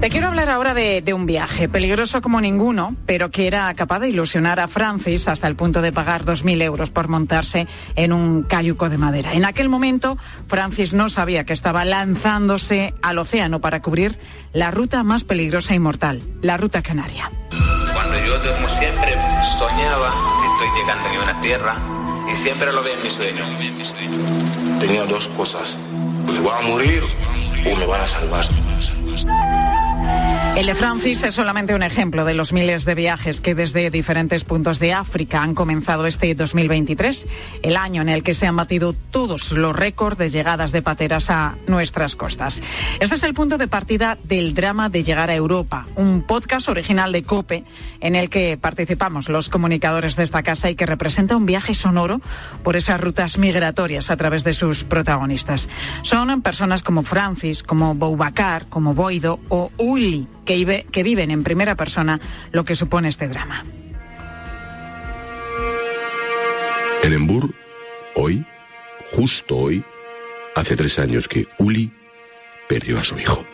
[0.00, 4.08] Te quiero hablar ahora de, un viaje peligroso como ninguno, pero que era capaz de
[4.08, 8.90] ilusionar a Francis hasta el punto de pagar 2.000 euros por montarse en un cayuco
[8.90, 9.32] de madera.
[9.32, 14.16] En aquel momento, Francis no sabía que estaba lanzándose al océano para cubrir
[14.52, 17.32] la ruta más peligrosa y mortal, la ruta canaria.
[17.92, 19.16] Cuando yo, como siempre,
[19.58, 21.74] soñaba que estoy llegando a una tierra
[22.32, 23.48] y siempre lo veo en mis sueños.
[24.78, 25.76] Tenía dos cosas,
[26.24, 27.02] me voy a morir
[27.66, 28.44] o me van a salvar.
[30.08, 30.47] Thank you.
[30.58, 34.42] El de Francis es solamente un ejemplo de los miles de viajes que desde diferentes
[34.42, 37.28] puntos de África han comenzado este 2023,
[37.62, 41.30] el año en el que se han batido todos los récords de llegadas de pateras
[41.30, 42.60] a nuestras costas.
[42.98, 47.12] Este es el punto de partida del drama de llegar a Europa, un podcast original
[47.12, 47.62] de COPE
[48.00, 52.20] en el que participamos los comunicadores de esta casa y que representa un viaje sonoro
[52.64, 55.68] por esas rutas migratorias a través de sus protagonistas.
[56.02, 62.20] Son personas como Francis, como Boubacar, como Boido o Uli que, viven en primera persona
[62.52, 63.64] lo que supone este drama.
[67.02, 67.54] En Embur,
[68.14, 68.44] hoy,
[69.12, 69.84] justo hoy,
[70.54, 71.92] hace tres años que Uli
[72.68, 73.44] perdió a su hijo.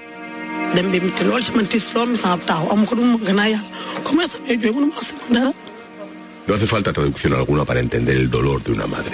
[6.47, 9.13] No hace falta traducción alguna para entender el dolor de una madre.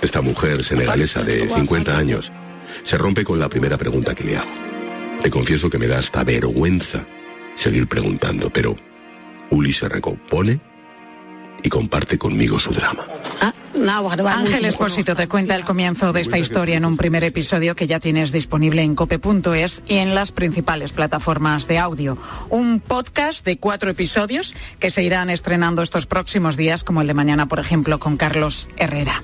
[0.00, 2.30] Esta mujer senegalesa de 50 años
[2.82, 4.73] se rompe con la primera pregunta que le hago.
[5.24, 7.06] Le confieso que me da hasta vergüenza
[7.56, 8.76] seguir preguntando, pero
[9.50, 10.60] Uli se recompone
[11.62, 13.06] y comparte conmigo su drama.
[14.26, 18.00] Ángel Espósito te cuenta el comienzo de esta historia en un primer episodio que ya
[18.00, 22.18] tienes disponible en cope.es y en las principales plataformas de audio.
[22.50, 27.14] Un podcast de cuatro episodios que se irán estrenando estos próximos días, como el de
[27.14, 29.22] mañana, por ejemplo, con Carlos Herrera.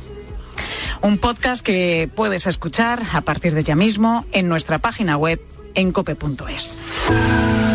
[1.02, 5.40] Un podcast que puedes escuchar a partir de ya mismo en nuestra página web
[5.74, 7.69] en cope.es.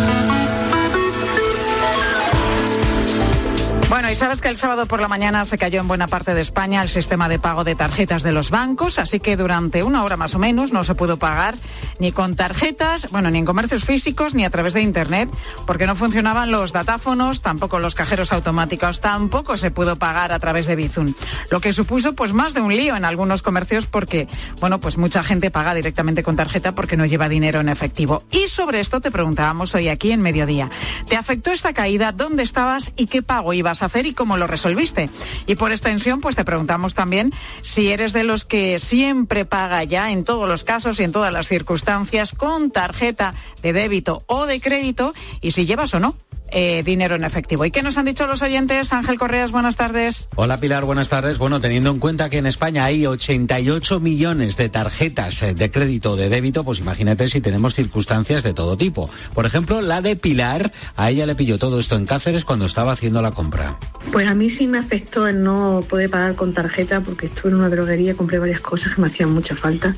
[4.12, 6.84] Y sabes que el sábado por la mañana se cayó en buena parte de España
[6.84, 10.36] el sistema de pago de tarjetas de los bancos, así que durante una hora más
[10.36, 11.56] o menos no se pudo pagar
[12.00, 15.30] ni con tarjetas, bueno, ni en comercios físicos ni a través de Internet,
[15.66, 20.68] porque no funcionaban los datáfonos, tampoco los cajeros automáticos, tampoco se pudo pagar a través
[20.68, 21.14] de Bizum.
[21.50, 24.28] Lo que supuso pues más de un lío en algunos comercios porque,
[24.60, 28.24] bueno, pues mucha gente paga directamente con tarjeta porque no lleva dinero en efectivo.
[28.30, 30.70] Y sobre esto te preguntábamos hoy aquí en Mediodía.
[31.10, 32.12] ¿Te afectó esta caída?
[32.12, 35.10] ¿Dónde estabas y qué pago ibas a hacer y cómo lo resolviste?
[35.46, 40.12] Y por extensión, pues te preguntamos también si eres de los que siempre paga ya
[40.12, 44.60] en todos los casos y en todas las circunstancias con tarjeta de débito o de
[44.60, 46.16] crédito y si llevas o no
[46.50, 47.66] eh, dinero en efectivo.
[47.66, 48.94] ¿Y qué nos han dicho los oyentes?
[48.94, 50.28] Ángel Correas, buenas tardes.
[50.36, 51.38] Hola Pilar, buenas tardes.
[51.38, 56.12] Bueno, teniendo en cuenta que en España hay 88 millones de tarjetas eh, de crédito
[56.12, 59.10] o de débito, pues imagínate si tenemos circunstancias de todo tipo.
[59.34, 62.92] Por ejemplo, la de Pilar, a ella le pilló todo esto en Cáceres cuando estaba
[62.94, 63.78] haciendo la compra.
[64.12, 67.58] Pues a mí sí me afectó el no poder pagar con tarjeta porque estuve en
[67.58, 69.96] una droguería, compré varias cosas que me hacían mucha falta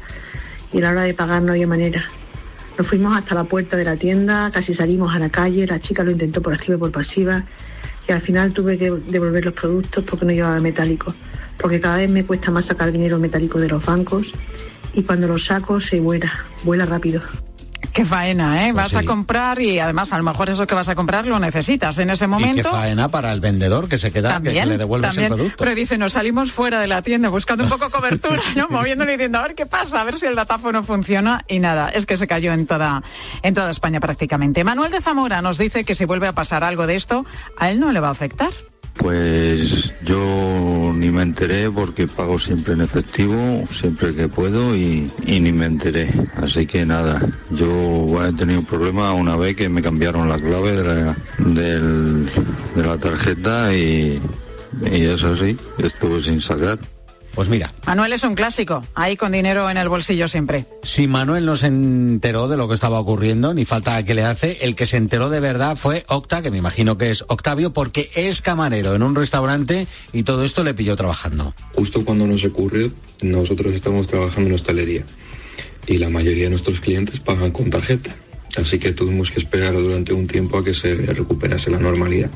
[0.72, 2.04] y a la hora de pagar no había manera.
[2.78, 6.04] Nos fuimos hasta la puerta de la tienda, casi salimos a la calle, la chica
[6.04, 7.44] lo intentó por activa y por pasiva
[8.08, 11.14] y al final tuve que devolver los productos porque no llevaba metálico,
[11.58, 14.34] porque cada vez me cuesta más sacar dinero metálico de los bancos
[14.94, 16.32] y cuando lo saco se vuela,
[16.64, 17.22] vuela rápido.
[17.98, 18.74] Qué faena, ¿eh?
[18.74, 21.40] Pues vas a comprar y además a lo mejor eso que vas a comprar lo
[21.40, 22.70] necesitas en ese Y qué momento.
[22.70, 25.32] faena para el vendedor que se queda, que- que, También, le devuelves también.
[25.32, 25.64] el producto.
[25.64, 28.68] Pero dice, nos salimos fuera de la tienda buscando un poco cobertura, ¿no?
[28.70, 31.44] Moviéndole y diciendo, a ver qué pasa, a ver si el datáfono funciona.
[31.48, 33.02] Y nada, es que se cayó en toda,
[33.42, 34.64] en toda España prácticamente.
[34.64, 37.26] Manuel de Zamora nos dice que si vuelve a pasar algo de esto,
[37.58, 38.52] a él no le va a afectar.
[38.98, 45.40] Pues yo ni me enteré porque pago siempre en efectivo, siempre que puedo y, y
[45.40, 46.10] ni me enteré.
[46.36, 50.72] Así que nada, yo he tenido un problema una vez que me cambiaron la clave
[50.72, 51.16] de la,
[52.76, 54.20] de la tarjeta y,
[54.92, 56.80] y eso sí, estuve sin sacar.
[57.38, 60.66] Pues mira, Manuel es un clásico, ahí con dinero en el bolsillo siempre.
[60.82, 64.58] Si Manuel no se enteró de lo que estaba ocurriendo, ni falta que le hace,
[64.62, 68.10] el que se enteró de verdad fue Octa, que me imagino que es Octavio, porque
[68.16, 71.54] es camarero en un restaurante y todo esto le pilló trabajando.
[71.76, 75.04] Justo cuando nos ocurrió, nosotros estamos trabajando en hostelería
[75.86, 78.16] y la mayoría de nuestros clientes pagan con tarjeta.
[78.56, 82.32] Así que tuvimos que esperar durante un tiempo a que se recuperase la normalidad.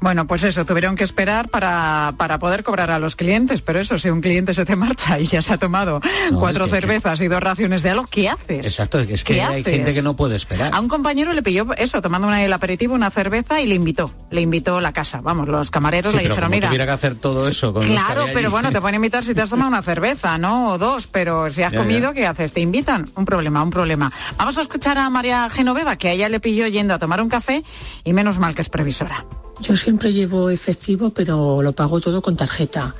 [0.00, 3.98] Bueno, pues eso, tuvieron que esperar para, para poder cobrar a los clientes, pero eso,
[3.98, 6.80] si un cliente se te marcha y ya se ha tomado No, cuatro es que-
[6.80, 8.66] cervezas y dos raciones de algo, ¿qué haces?
[8.66, 9.74] Exacto, es que ¿Qué hay haces?
[9.74, 10.72] gente que no puede esperar.
[10.74, 14.12] A un compañero le pilló eso, tomando una- el aperitivo, una cerveza y le invitó,
[14.30, 15.20] le invitó a la casa.
[15.22, 17.86] Vamos, los camareros Sí, le pero dijeron, como mira, tuviera que hacer todo eso con
[17.86, 20.72] Claro, pero bueno, te pueden invitar si te has tomado una cerveza, ¿no?
[20.72, 21.84] O dos, pero si has Ya, ya.
[21.84, 22.52] comido, ¿qué haces?
[22.52, 23.08] ¿Te invitan?
[23.16, 24.12] Un problema, un problema.
[24.36, 27.28] Vamos a escuchar a María Genoveva, que a ella le pilló yendo a tomar un
[27.28, 27.64] café
[28.04, 29.24] y menos mal que es previsora.
[29.60, 32.94] Yo siempre llevo efectivo, pero lo pago todo con tarjeta.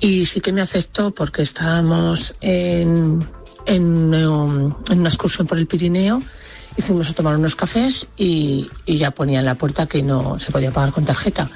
[0.00, 3.22] Y sí que me afectó porque estábamos um,
[3.64, 6.22] en una excursión por el Pirineo
[6.76, 10.38] y fuimos a tomar unos cafés y, y ya ponía en la puerta que no
[10.38, 11.48] se podía pagar con tarjeta.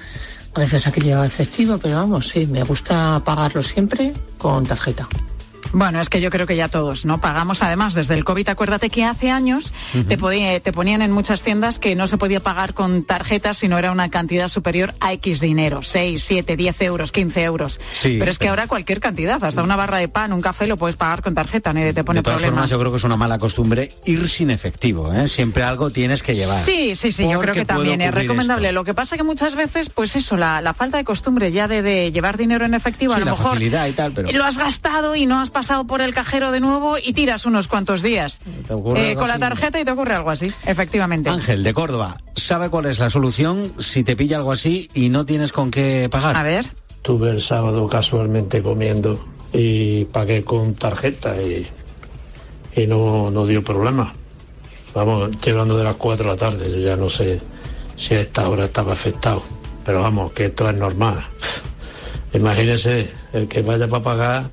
[0.55, 5.09] A veces aquí llevaba efectivo, pero vamos, sí, me gusta pagarlo siempre con tarjeta.
[5.73, 7.21] Bueno, es que yo creo que ya todos, ¿no?
[7.21, 9.73] Pagamos además desde el COVID, acuérdate que hace años
[10.09, 13.69] te, podía- te ponían en muchas tiendas que no se podía pagar con tarjetas si
[13.69, 17.81] no era una cantidad superior a X dinero, 6, 7, 10 euros, 15 euros.
[18.01, 20.67] Sí, pero es que pero- ahora cualquier cantidad, hasta una barra de pan, un café
[20.67, 22.55] lo puedes pagar con tarjeta, nadie te pone de todas problemas.
[22.63, 25.29] formas, yo creo que es una mala costumbre ir sin efectivo, ¿eh?
[25.29, 26.65] Siempre algo tienes que llevar.
[26.65, 28.69] Sí, sí, sí, yo creo que también es recomendable.
[28.69, 28.75] esto.
[28.81, 31.83] Lo que pasa que muchas veces, pues eso, la, la falta de costumbre ya de,
[31.83, 34.45] de llevar dinero en efectivo, Sí, a lo la mejor facilidad y tal, pero- lo
[34.45, 38.03] has gastado y no has pasado por el cajero de nuevo y tiras unos cuantos
[38.03, 41.31] días ¿Te ocurre eh, con la tarjeta y te ocurre algo así, efectivamente.
[41.31, 45.25] Ángel, de Córdoba, ¿sabe cuál es la solución si te pilla algo así y no
[45.25, 46.37] tienes con qué pagar?
[46.37, 46.67] A ver.
[46.97, 51.67] Estuve el sábado casualmente comiendo y pagué con tarjeta y,
[52.77, 54.15] y no, no dio problema.
[54.95, 57.41] Vamos, estoy hablando de las 4 de la tarde, yo ya no sé
[57.97, 59.43] si a esta hora estaba afectado,
[59.85, 61.21] pero vamos, que esto es normal.
[62.33, 64.51] Imagínese, el que vaya para pagar.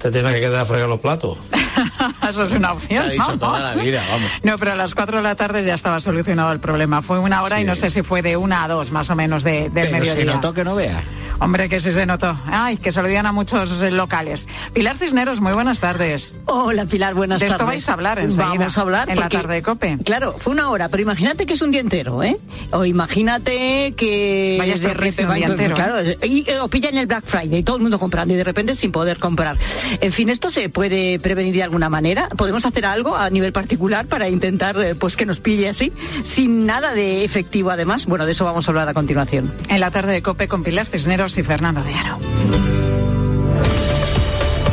[0.00, 1.36] Te tiene que quedar a fregar los platos.
[2.28, 3.04] Eso es una opción.
[3.04, 3.38] Se ha dicho ¿no?
[3.38, 4.30] toda la vida, vamos.
[4.42, 7.02] No, pero a las 4 de la tarde ya estaba solucionado el problema.
[7.02, 9.44] Fue una hora y no sé si fue de una a dos más o menos
[9.44, 10.14] de, del Pero mediodía.
[10.14, 11.02] se notó que no vea.
[11.42, 12.36] Hombre, que sí se notó.
[12.46, 14.46] Ay, que se lo digan a muchos locales.
[14.74, 16.34] Pilar Cisneros, muy buenas tardes.
[16.44, 17.60] Hola Pilar, buenas de tardes.
[17.60, 18.46] esto vais a hablar enseguida.
[18.58, 19.98] Vamos a hablar en la tarde de COPE.
[20.04, 22.36] Claro, fue una hora, pero imagínate que es un día entero, ¿eh?
[22.72, 26.96] O imagínate que Vaya de estropicio, un repente- día entero, claro, y, eh, o pillan
[26.98, 29.56] el Black Friday, todo el mundo comprando y de repente sin poder comprar.
[30.02, 32.28] En fin, esto se puede prevenir de alguna manera.
[32.36, 35.90] Podemos hacer algo a nivel particular para intentar, eh, pues que nos pille así,
[36.22, 38.04] sin nada de efectivo además.
[38.04, 39.52] Bueno, de eso vamos a hablar a continuación.
[39.68, 42.18] En la tarde de COPE con Pilar Cisneros y Fernando de Aro.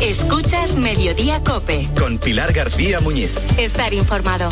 [0.02, 1.88] Escuchas Mediodía Cope.
[1.98, 3.32] Con Pilar García Muñiz.
[3.58, 4.50] Estar informado.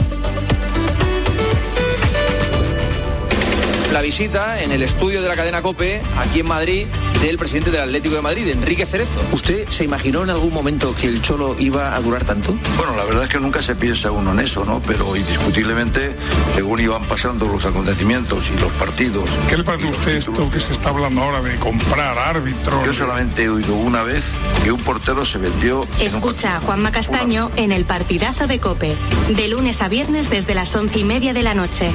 [3.95, 6.86] La visita en el estudio de la cadena COPE, aquí en Madrid,
[7.21, 9.21] del presidente del Atlético de Madrid, Enrique Cerezo.
[9.31, 12.58] ¿Usted se imaginó en algún momento que el Cholo iba a durar tanto?
[12.75, 14.81] Bueno, la verdad es que nunca se piensa uno en eso, ¿no?
[14.86, 16.13] Pero indiscutiblemente,
[16.55, 19.29] según iban pasando los acontecimientos y los partidos.
[19.47, 22.86] ¿Qué le parece a usted esto que se está hablando ahora de comprar árbitros?
[22.86, 24.25] Yo solamente he oído una vez
[24.62, 25.88] que un portero se vendió.
[26.01, 28.93] Escucha a Juanma Castaño en el partidazo de Cope.
[29.29, 31.93] De lunes a viernes desde las once y media de la noche.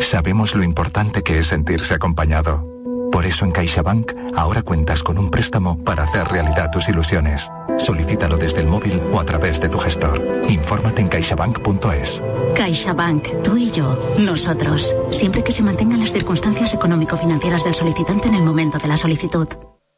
[0.00, 2.68] Sabemos lo importante que es sentirse acompañado.
[3.10, 7.48] Por eso en CaixaBank ahora cuentas con un préstamo para hacer realidad tus ilusiones.
[7.78, 10.44] Solicítalo desde el móvil o a través de tu gestor.
[10.48, 12.22] Infórmate en caixabank.es.
[12.54, 14.94] CaixaBank, tú y yo, nosotros.
[15.10, 19.48] Siempre que se mantengan las circunstancias económico-financieras del solicitante en el momento de la solicitud.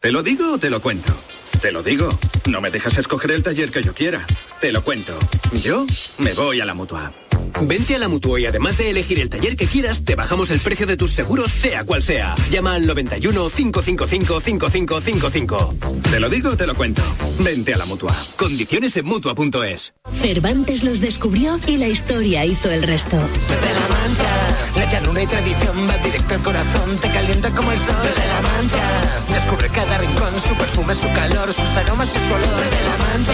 [0.00, 1.12] ¿Te lo digo o te lo cuento?
[1.60, 2.08] Te lo digo.
[2.46, 4.24] No me dejas escoger el taller que yo quiera.
[4.60, 5.12] Te lo cuento.
[5.62, 5.84] Yo
[6.18, 7.12] me voy a la mutua.
[7.62, 10.60] Vente a la Mutua y además de elegir el taller que quieras, te bajamos el
[10.60, 12.34] precio de tus seguros, sea cual sea.
[12.50, 15.74] Llama al 91 555 5555.
[16.10, 17.02] Te lo digo o te lo cuento.
[17.40, 18.14] Vente a la mutua.
[18.36, 19.94] Condiciones en Mutua.es.
[20.20, 23.16] Cervantes los descubrió y la historia hizo el resto.
[23.16, 24.43] de la Mancha.
[24.84, 28.40] La llanura y tradición va directo al corazón, te calienta como el sol de la
[28.42, 29.32] Mancha.
[29.32, 33.32] Descubre cada rincón, su perfume, su calor, sus aromas y su olor de la Mancha.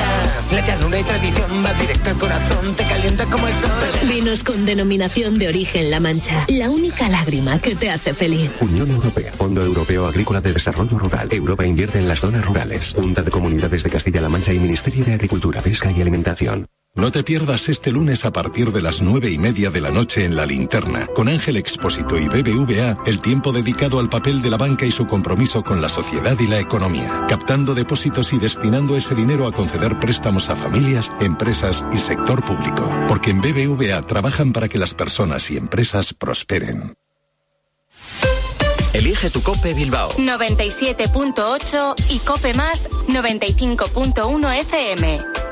[0.53, 4.09] La llanura y tradición va directo al corazón, te calienta como el sol.
[4.09, 6.45] Vinos con denominación de origen La Mancha.
[6.47, 8.49] La única lágrima que te hace feliz.
[8.61, 11.29] Unión Europea, Fondo Europeo Agrícola de Desarrollo Rural.
[11.33, 12.93] Europa invierte en las zonas rurales.
[12.95, 16.69] Junta de Comunidades de Castilla-La Mancha y Ministerio de Agricultura, Pesca y Alimentación.
[16.97, 20.25] No te pierdas este lunes a partir de las nueve y media de la noche
[20.25, 24.57] en La Linterna, con Ángel Expósito y BBVA, el tiempo dedicado al papel de la
[24.57, 29.15] banca y su compromiso con la sociedad y la economía, captando depósitos y destinando ese
[29.15, 32.93] dinero a conceder préstamos a familias, empresas y sector público.
[33.07, 36.97] Porque en BBVA trabajan para que las personas y empresas prosperen.
[38.93, 40.11] Elige tu Cope Bilbao.
[40.17, 45.50] 97.8 y Cope Más 95.1 FM.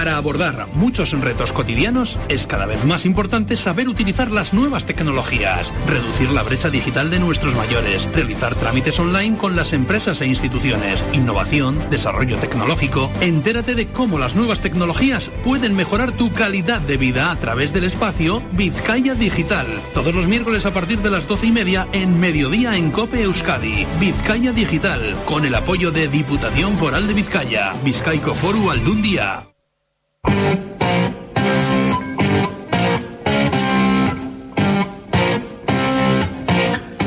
[0.00, 5.70] Para abordar muchos retos cotidianos es cada vez más importante saber utilizar las nuevas tecnologías,
[5.86, 11.04] reducir la brecha digital de nuestros mayores, realizar trámites online con las empresas e instituciones,
[11.12, 13.10] innovación, desarrollo tecnológico.
[13.20, 17.84] Entérate de cómo las nuevas tecnologías pueden mejorar tu calidad de vida a través del
[17.84, 19.66] espacio Vizcaya Digital.
[19.92, 23.86] Todos los miércoles a partir de las doce y media en mediodía en Cope Euskadi.
[24.00, 29.49] Vizcaya Digital, con el apoyo de Diputación Foral de Vizcaya, Vizcaico Foru Aldundia.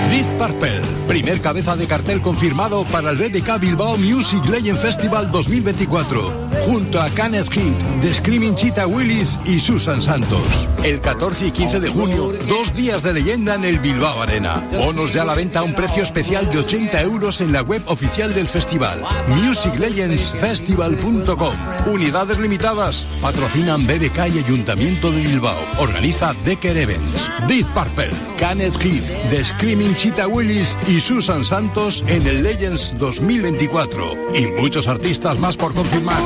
[0.10, 0.83] Deep Purple,
[1.13, 7.08] primer cabeza de cartel confirmado para el BBK Bilbao Music Legend Festival 2024, junto a
[7.12, 10.41] Kenneth Heat, The Screaming Cheetah Willis y Susan Santos.
[10.84, 14.56] El 14 y 15 de junio, dos días de leyenda en el Bilbao Arena.
[14.71, 17.84] Bonos ya a la venta a un precio especial de 80 euros en la web
[17.86, 21.53] oficial del festival, musiclegendsfestival.com.
[21.93, 23.05] Unidades limitadas.
[23.22, 25.59] Patrocinan BBK y Ayuntamiento de Bilbao.
[25.78, 27.30] Organiza Decker Events.
[27.47, 34.36] Deep Purple, Kenneth Heat, The Screaming Cheetah Willis y Susan Santos en el Legends 2024.
[34.36, 36.22] Y muchos artistas más por confirmar.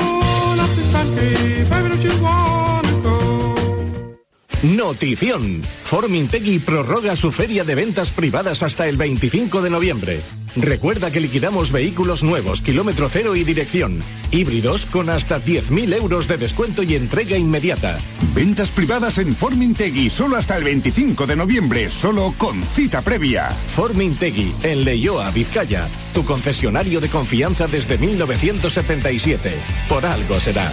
[4.61, 5.63] Notición.
[5.81, 10.21] Formintegui prorroga su feria de ventas privadas hasta el 25 de noviembre.
[10.59, 14.01] Recuerda que liquidamos vehículos nuevos, kilómetro cero y dirección.
[14.31, 17.99] Híbridos con hasta 10.000 euros de descuento y entrega inmediata.
[18.33, 23.51] Ventas privadas en Formintegui solo hasta el 25 de noviembre, solo con cita previa.
[23.51, 25.89] Formintegui, en Leioa, Vizcaya.
[26.13, 29.53] Tu concesionario de confianza desde 1977.
[29.87, 30.71] Por algo será.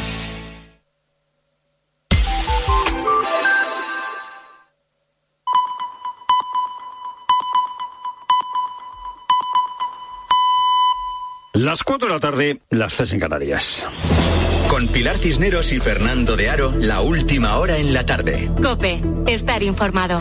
[11.95, 13.87] 4 de la tarde, las 3 en Canarias.
[14.67, 18.51] Con Pilar Cisneros y Fernando de Aro, la última hora en la tarde.
[18.61, 20.21] Cope, estar informado.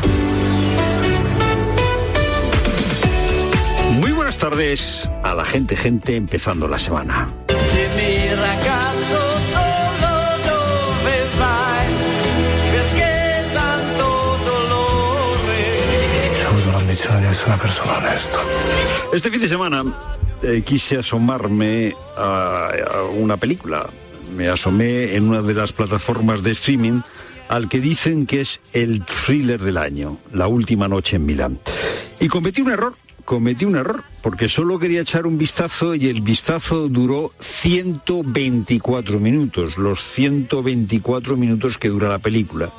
[3.94, 7.28] Muy buenas tardes a la gente, gente, empezando la semana.
[16.36, 18.38] Seguro lo han dicho, es una persona honesta.
[19.12, 19.84] Este fin de semana
[20.44, 23.89] eh, quise asomarme a, a una película.
[24.36, 27.02] Me asomé en una de las plataformas de streaming
[27.50, 31.60] al que dicen que es el thriller del año, La última noche en Milán.
[32.20, 36.22] Y cometí un error, cometí un error, porque solo quería echar un vistazo y el
[36.22, 42.72] vistazo duró 124 minutos, los 124 minutos que dura la película.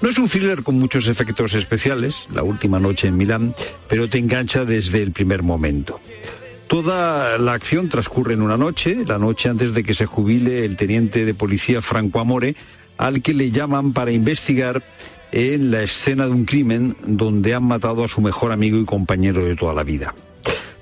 [0.00, 3.54] No es un thriller con muchos efectos especiales, La última noche en Milán,
[3.88, 6.00] pero te engancha desde el primer momento.
[6.72, 10.74] Toda la acción transcurre en una noche, la noche antes de que se jubile el
[10.74, 12.56] teniente de policía Franco Amore,
[12.96, 14.82] al que le llaman para investigar
[15.32, 19.44] en la escena de un crimen donde han matado a su mejor amigo y compañero
[19.44, 20.14] de toda la vida.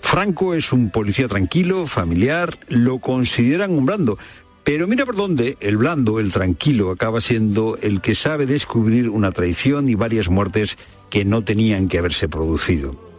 [0.00, 4.16] Franco es un policía tranquilo, familiar, lo consideran un blando,
[4.62, 9.32] pero mira por dónde el blando, el tranquilo, acaba siendo el que sabe descubrir una
[9.32, 10.78] traición y varias muertes
[11.10, 13.09] que no tenían que haberse producido.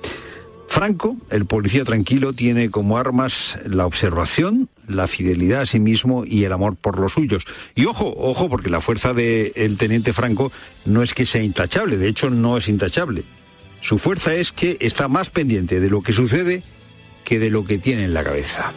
[0.72, 6.46] Franco, el policía tranquilo, tiene como armas la observación, la fidelidad a sí mismo y
[6.46, 7.44] el amor por los suyos.
[7.76, 10.50] Y ojo, ojo, porque la fuerza del teniente Franco
[10.86, 13.26] no es que sea intachable, de hecho no es intachable.
[13.82, 16.64] Su fuerza es que está más pendiente de lo que sucede
[17.26, 18.72] que de lo que tiene en la cabeza.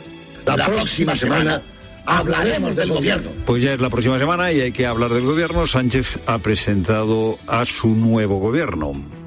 [0.46, 1.62] La próxima semana
[2.06, 3.30] hablaremos del gobierno.
[3.46, 5.64] Pues ya es la próxima semana y hay que hablar del gobierno.
[5.68, 9.23] Sánchez ha presentado a su nuevo gobierno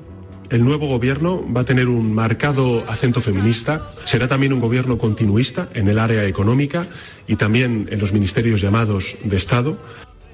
[0.50, 5.70] el nuevo gobierno va a tener un marcado acento feminista, será también un gobierno continuista
[5.74, 6.88] en el área económica
[7.28, 9.78] y también en los ministerios llamados de Estado.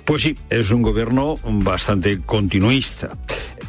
[0.05, 3.17] Pues sí, es un gobierno bastante continuista.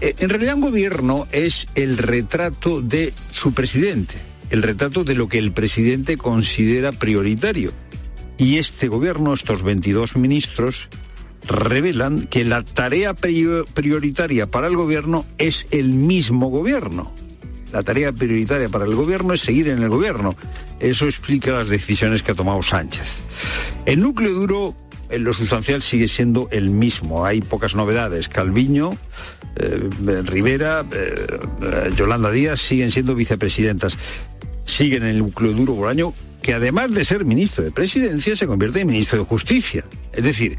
[0.00, 4.16] Eh, en realidad un gobierno es el retrato de su presidente,
[4.50, 7.72] el retrato de lo que el presidente considera prioritario.
[8.36, 10.88] Y este gobierno, estos 22 ministros,
[11.46, 17.12] revelan que la tarea prioritaria para el gobierno es el mismo gobierno.
[17.72, 20.36] La tarea prioritaria para el gobierno es seguir en el gobierno.
[20.78, 23.08] Eso explica las decisiones que ha tomado Sánchez.
[23.84, 24.74] El núcleo duro,
[25.10, 27.26] en lo sustancial, sigue siendo el mismo.
[27.26, 28.28] Hay pocas novedades.
[28.28, 28.96] Calviño,
[29.56, 29.88] eh,
[30.24, 33.98] Rivera, eh, Yolanda Díaz siguen siendo vicepresidentas.
[34.64, 36.14] Siguen en el núcleo duro por año
[36.44, 39.82] que además de ser ministro de Presidencia, se convierte en ministro de Justicia.
[40.12, 40.58] Es decir,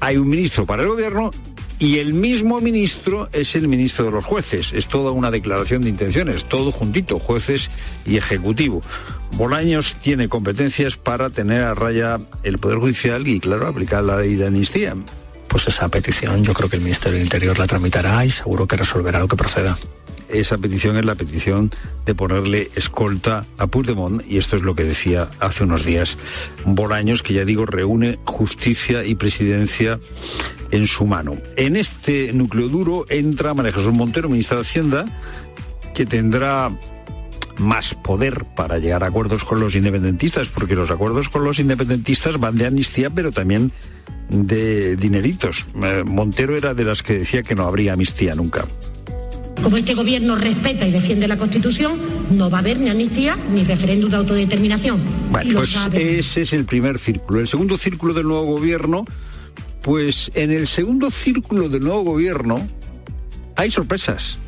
[0.00, 1.30] hay un ministro para el gobierno
[1.78, 4.74] y el mismo ministro es el ministro de los jueces.
[4.74, 7.70] Es toda una declaración de intenciones, todo juntito, jueces
[8.04, 8.82] y ejecutivo.
[9.32, 14.36] Bolaños tiene competencias para tener a raya el Poder Judicial y, claro, aplicar la ley
[14.36, 14.94] de amnistía.
[15.48, 18.76] Pues esa petición yo creo que el Ministerio del Interior la tramitará y seguro que
[18.76, 19.78] resolverá lo que proceda
[20.32, 21.70] esa petición es la petición
[22.06, 26.18] de ponerle escolta a Puigdemont y esto es lo que decía hace unos días
[26.64, 29.98] Bolaños, que ya digo reúne justicia y presidencia
[30.70, 31.38] en su mano.
[31.56, 35.04] En este núcleo duro entra María Jesús Montero, ministra de Hacienda,
[35.94, 36.70] que tendrá
[37.58, 42.40] más poder para llegar a acuerdos con los independentistas, porque los acuerdos con los independentistas
[42.40, 43.72] van de amnistía, pero también
[44.30, 45.66] de dineritos.
[45.82, 48.64] Eh, Montero era de las que decía que no habría amnistía nunca.
[49.62, 51.98] Como este gobierno respeta y defiende la Constitución,
[52.30, 55.00] no va a haber ni amnistía ni referéndum de autodeterminación.
[55.30, 57.40] Bueno, pues ese es el primer círculo.
[57.40, 59.04] El segundo círculo del nuevo gobierno,
[59.82, 62.66] pues en el segundo círculo del nuevo gobierno
[63.56, 64.38] hay sorpresas.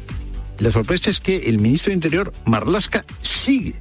[0.58, 3.74] La sorpresa es que el ministro de Interior, Marlasca, sigue.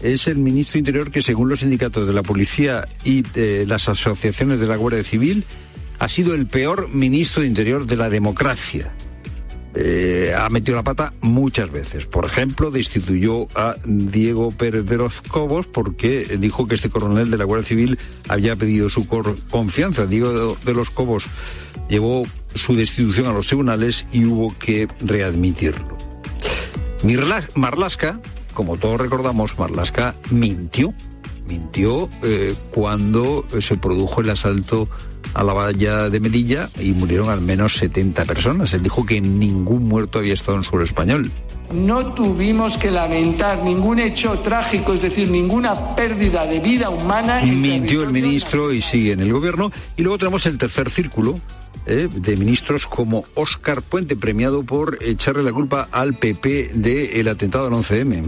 [0.00, 3.88] Es el ministro de Interior que, según los sindicatos de la policía y de las
[3.88, 5.44] asociaciones de la Guardia Civil,
[5.98, 8.92] ha sido el peor ministro de Interior de la democracia.
[9.74, 12.06] Eh, ha metido la pata muchas veces.
[12.06, 17.38] Por ejemplo, destituyó a Diego Pérez de los Cobos porque dijo que este coronel de
[17.38, 17.98] la Guardia Civil
[18.28, 20.06] había pedido su confianza.
[20.06, 21.24] Diego de los Cobos
[21.88, 25.96] llevó su destitución a los tribunales y hubo que readmitirlo.
[27.54, 28.20] Marlasca,
[28.54, 30.92] como todos recordamos, Marlasca mintió.
[31.46, 34.88] Mintió eh, cuando se produjo el asalto
[35.34, 38.72] a la valla de Medilla y murieron al menos 70 personas.
[38.72, 41.30] Él dijo que ningún muerto había estado en suelo español.
[41.72, 47.42] No tuvimos que lamentar ningún hecho trágico, es decir, ninguna pérdida de vida humana.
[47.44, 49.70] Mintió el ministro y sigue en el gobierno.
[49.96, 51.38] Y luego tenemos el tercer círculo,
[51.86, 57.66] eh, de ministros como Óscar Puente, premiado por echarle la culpa al PP del atentado
[57.66, 58.24] al 11M.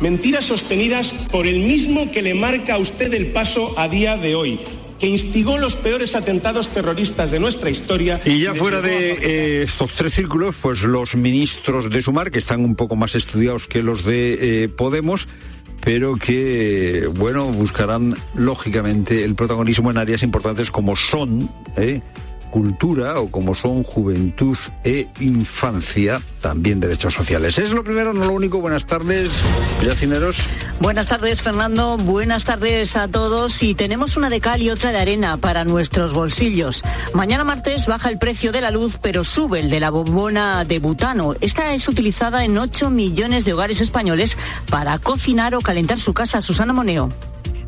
[0.00, 4.34] Mentiras sostenidas por el mismo que le marca a usted el paso a día de
[4.34, 4.60] hoy
[5.00, 8.20] que instigó los peores atentados terroristas de nuestra historia.
[8.24, 12.64] Y ya fuera de eh, estos tres círculos, pues los ministros de Sumar, que están
[12.64, 15.26] un poco más estudiados que los de eh, Podemos,
[15.80, 22.02] pero que, bueno, buscarán lógicamente el protagonismo en áreas importantes como son eh,
[22.50, 27.58] cultura o como son juventud e infancia, también derechos sociales.
[27.58, 28.60] Es lo primero, no lo único.
[28.60, 29.30] Buenas tardes,
[29.84, 30.38] Yacineros.
[30.80, 31.96] Buenas tardes, Fernando.
[31.96, 33.62] Buenas tardes a todos.
[33.62, 36.82] Y tenemos una de cal y otra de arena para nuestros bolsillos.
[37.14, 40.78] Mañana martes baja el precio de la luz, pero sube el de la bombona de
[40.78, 41.34] butano.
[41.40, 44.36] Esta es utilizada en 8 millones de hogares españoles
[44.70, 46.42] para cocinar o calentar su casa.
[46.42, 47.10] Susana Moneo.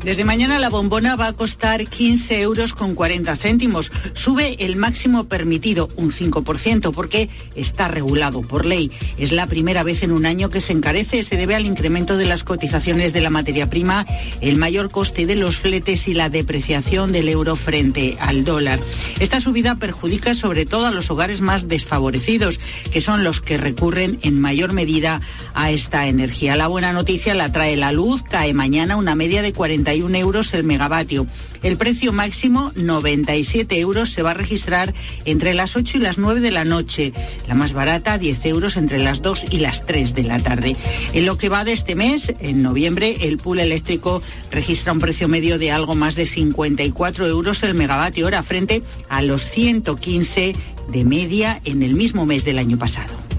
[0.03, 3.89] Desde mañana la bombona va a costar 15 euros con 40 céntimos.
[4.13, 8.91] Sube el máximo permitido, un 5%, porque está regulado por ley.
[9.17, 11.23] Es la primera vez en un año que se encarece.
[11.23, 14.05] Se debe al incremento de las cotizaciones de la materia prima,
[14.41, 18.79] el mayor coste de los fletes y la depreciación del euro frente al dólar.
[19.21, 22.59] Esta subida perjudica sobre todo a los hogares más desfavorecidos,
[22.91, 25.21] que son los que recurren en mayor medida
[25.53, 26.57] a esta energía.
[26.57, 28.23] La buena noticia la trae la luz.
[28.23, 31.27] Cae mañana una media de 40 euros el megavatio.
[31.61, 34.93] El precio máximo, 97 euros, se va a registrar
[35.25, 37.13] entre las 8 y las 9 de la noche.
[37.47, 40.75] La más barata, 10 euros entre las 2 y las 3 de la tarde.
[41.13, 44.21] En lo que va de este mes, en noviembre, el pool eléctrico
[44.51, 49.21] registra un precio medio de algo más de 54 euros el megavatio hora frente a
[49.21, 50.55] los 115
[50.91, 53.32] de media en el mismo mes del año pasado.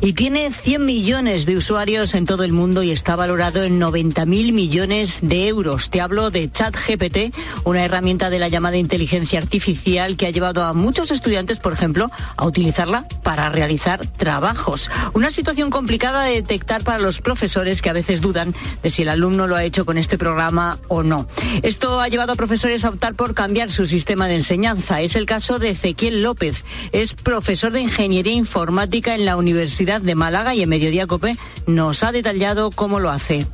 [0.00, 4.26] Y tiene 100 millones de usuarios en todo el mundo y está valorado en 90
[4.26, 5.90] mil millones de euros.
[5.90, 7.34] Te hablo de ChatGPT,
[7.64, 12.12] una herramienta de la llamada inteligencia artificial que ha llevado a muchos estudiantes, por ejemplo,
[12.36, 14.88] a utilizarla para realizar trabajos.
[15.14, 19.08] Una situación complicada de detectar para los profesores que a veces dudan de si el
[19.08, 21.26] alumno lo ha hecho con este programa o no.
[21.62, 25.00] Esto ha llevado a profesores a optar por cambiar su sistema de enseñanza.
[25.00, 26.64] Es el caso de Ezequiel López.
[26.92, 31.36] Es profesor de Ingeniería Informática en la Universidad de Málaga y en Mediodía Cope
[31.66, 33.46] nos ha detallado cómo lo hace.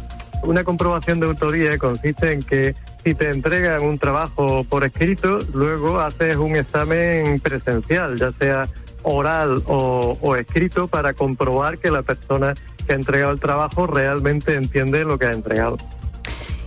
[0.42, 2.74] Una comprobación de autoría consiste en que
[3.04, 8.68] si te entregan un trabajo por escrito, luego haces un examen presencial, ya sea
[9.04, 12.54] oral o, o escrito, para comprobar que la persona
[12.84, 15.78] que ha entregado el trabajo realmente entiende lo que ha entregado.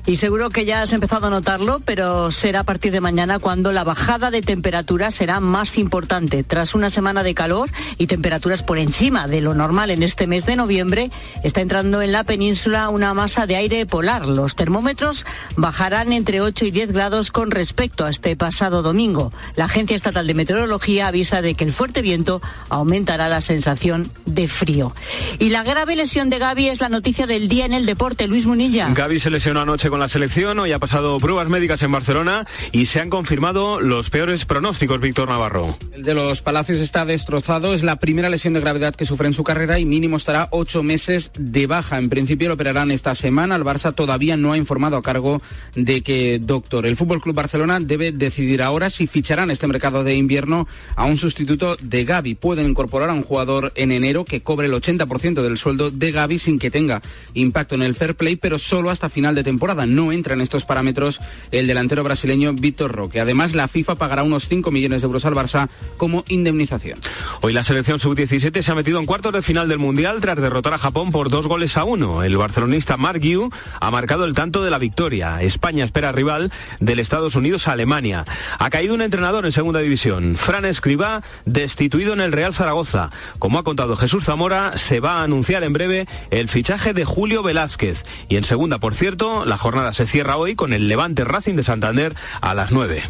[0.08, 3.74] Y seguro que ya has empezado a notarlo, pero será a partir de mañana cuando
[3.74, 6.46] la bajada de temperatura será más importante.
[6.46, 10.46] Tras una semana de calor y temperaturas por encima de lo normal en este mes
[10.46, 11.12] de noviembre,
[11.44, 14.28] está entrando en la península una masa de aire polar.
[14.28, 15.26] Los termómetros
[15.58, 19.34] bajarán entre 8 y 10 grados con respecto a este pasado domingo.
[19.58, 24.48] La Agencia Estatal de Meteorología avisa de que el fuerte viento aumentará la sensación de
[24.48, 24.96] frío.
[25.38, 28.26] Y la grave lesión de Gaby es la noticia del día en el deporte.
[28.28, 28.88] Luis Munilla.
[28.94, 32.86] Gaby se lesionó anoche con la selección, hoy ha pasado pruebas médicas en Barcelona y
[32.86, 35.78] se han confirmado los peores pronósticos, Víctor Navarro.
[35.92, 39.34] El de los Palacios está destrozado, es la primera lesión de gravedad que sufre en
[39.34, 41.98] su carrera y mínimo estará ocho meses de baja.
[41.98, 45.42] En principio lo operarán esta semana, el Barça todavía no ha informado a cargo
[45.76, 46.86] de que doctor.
[46.86, 51.18] El Fútbol Club Barcelona debe decidir ahora si ficharán este mercado de invierno a un
[51.18, 52.36] sustituto de Gaby.
[52.36, 56.38] Pueden incorporar a un jugador en enero que cobre el 80% del sueldo de Gaby
[56.38, 57.02] sin que tenga
[57.34, 60.66] impacto en el fair play, pero solo hasta final de temporada no entra en estos
[60.66, 61.20] parámetros
[61.52, 63.20] el delantero brasileño Víctor Roque.
[63.20, 67.00] Además, la FIFA pagará unos 5 millones de euros al Barça como indemnización.
[67.42, 70.74] Hoy la selección sub-17 se ha metido en cuartos de final del Mundial tras derrotar
[70.74, 72.24] a Japón por dos goles a uno.
[72.24, 75.42] El barcelonista Mark Yu ha marcado el tanto de la victoria.
[75.42, 78.26] España espera rival del Estados Unidos a Alemania.
[78.60, 80.36] Ha caído un entrenador en segunda división.
[80.36, 83.10] Fran Escribá, destituido en el Real Zaragoza.
[83.40, 87.44] Como ha contado Jesús Zamora, se va a anunciar en breve el fichaje de Julio
[87.44, 88.04] Velázquez.
[88.30, 91.64] Y en segunda, por cierto, la jornada se cierra hoy con el Levante Racing de
[91.64, 93.02] Santander a las 9.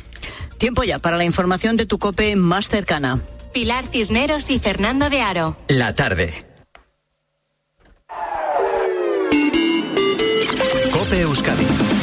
[0.58, 3.22] Tiempo ya para la información de tu cope más cercana.
[3.54, 5.58] Pilar Cisneros y Fernando de Aro.
[5.68, 6.46] La tarde.
[10.92, 11.97] Cope Euskadi.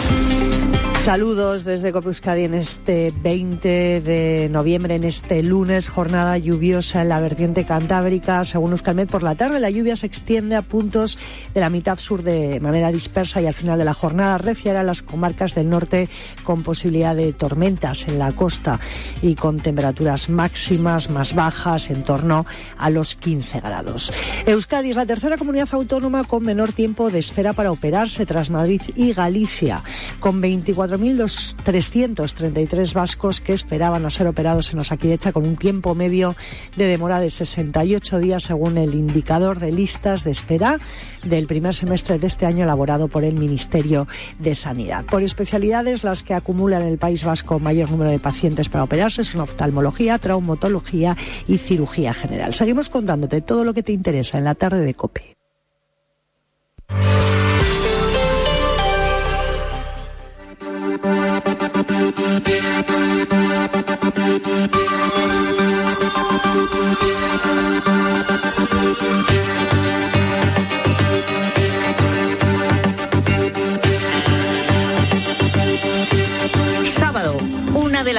[1.05, 7.21] Saludos desde Copuscadi en este 20 de noviembre, en este lunes, jornada lluviosa en la
[7.21, 8.43] vertiente cantábrica.
[8.47, 11.19] Según Euskalmet, por la tarde la lluvia se extiende a puntos
[11.53, 15.03] de la mitad sur de manera dispersa y al final de la jornada reciará las
[15.03, 16.09] comarcas del norte
[16.43, 18.81] con posibilidad de tormentas en la costa
[19.21, 22.47] y con temperaturas máximas más bajas en torno
[22.79, 24.11] a los 15 grados.
[24.47, 28.81] Euskadi es la tercera comunidad autónoma con menor tiempo de espera para operarse tras Madrid
[28.97, 29.83] y Galicia,
[30.19, 36.37] con 24 4.333 vascos que esperaban a ser operados en Osakidecha con un tiempo medio
[36.77, 40.79] de demora de 68 días según el indicador de listas de espera
[41.25, 44.07] del primer semestre de este año elaborado por el Ministerio
[44.39, 45.05] de Sanidad.
[45.07, 49.25] Por especialidades, las que acumulan en el País Vasco mayor número de pacientes para operarse
[49.25, 51.17] son oftalmología, traumatología
[51.49, 52.55] y cirugía general.
[52.55, 55.35] Seguimos contándote todo lo que te interesa en la tarde de COPE.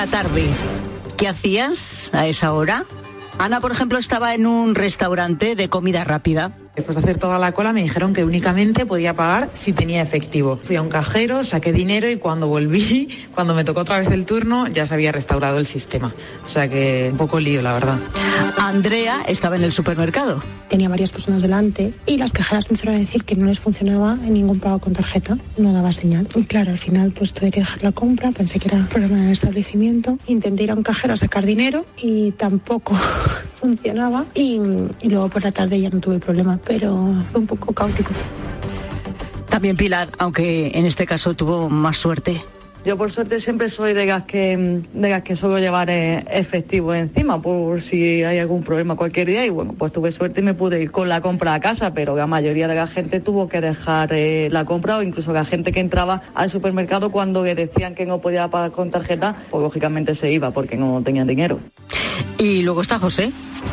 [0.07, 0.49] Tarde.
[1.17, 2.85] ¿Qué hacías a esa hora?
[3.37, 6.51] Ana, por ejemplo, estaba en un restaurante de comida rápida.
[6.85, 10.59] Después de hacer toda la cola me dijeron que únicamente podía pagar si tenía efectivo.
[10.61, 14.23] Fui a un cajero, saqué dinero y cuando volví, cuando me tocó otra vez el
[14.23, 16.13] turno, ya se había restaurado el sistema.
[16.45, 17.97] O sea que un poco lío, la verdad.
[18.59, 20.43] Andrea estaba en el supermercado.
[20.69, 24.35] Tenía varias personas delante y las cajeras me a decir que no les funcionaba en
[24.35, 26.27] ningún pago con tarjeta, no daba señal.
[26.35, 29.31] Y claro, al final pues tuve que dejar la compra, pensé que era problema del
[29.31, 30.19] establecimiento.
[30.27, 32.95] Intenté ir a un cajero a sacar dinero y tampoco
[33.55, 34.59] funcionaba y,
[35.03, 38.11] luego por la tarde ya no tuve problema pero fue un poco caótico.
[39.49, 42.43] También Pilar, aunque en este caso tuvo más suerte.
[42.85, 46.93] Yo por suerte siempre soy de gas que de gas que suelo llevar eh, efectivo
[46.93, 50.53] encima por si hay algún problema cualquier día y bueno pues tuve suerte y me
[50.53, 53.59] pude ir con la compra a casa pero la mayoría de la gente tuvo que
[53.59, 58.05] dejar eh, la compra o incluso la gente que entraba al supermercado cuando decían que
[58.05, 61.59] no podía pagar con tarjeta pues lógicamente se iba porque no tenían dinero.
[62.37, 63.31] Y luego está José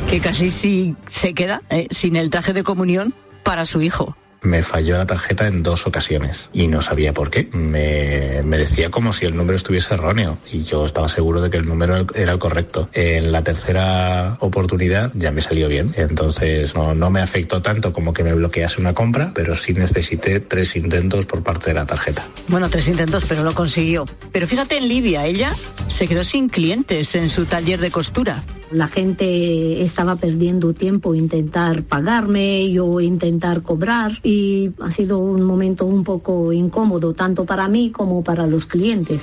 [0.08, 4.62] que casi sí se queda eh, sin el traje de comunión para su hijo me
[4.62, 7.48] falló la tarjeta en dos ocasiones y no sabía por qué.
[7.52, 11.66] Me, decía como si el número estuviese erróneo y yo estaba seguro de que el
[11.66, 12.88] número era el correcto.
[12.92, 18.12] En la tercera oportunidad ya me salió bien, entonces no, no me afectó tanto como
[18.12, 22.26] que me bloquease una compra, pero sí necesité tres intentos por parte de la tarjeta.
[22.48, 24.06] Bueno, tres intentos, pero lo consiguió.
[24.30, 25.52] Pero fíjate en Libia, ella
[25.88, 28.44] se quedó sin clientes en su taller de costura.
[28.72, 35.84] La gente estaba perdiendo tiempo intentar pagarme, yo intentar cobrar y ha sido un momento
[35.84, 39.20] un poco incómodo tanto para mí como para los clientes.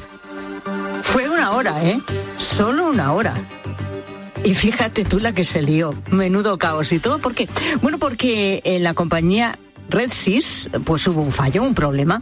[1.02, 2.00] Fue una hora, ¿eh?
[2.38, 3.34] Solo una hora.
[4.44, 5.94] Y fíjate tú la que se lió.
[6.12, 7.20] Menudo caos y todo.
[7.20, 7.50] ¿Por qué?
[7.82, 9.58] Bueno, porque en la compañía
[9.90, 12.22] RedSys, pues hubo un fallo, un problema.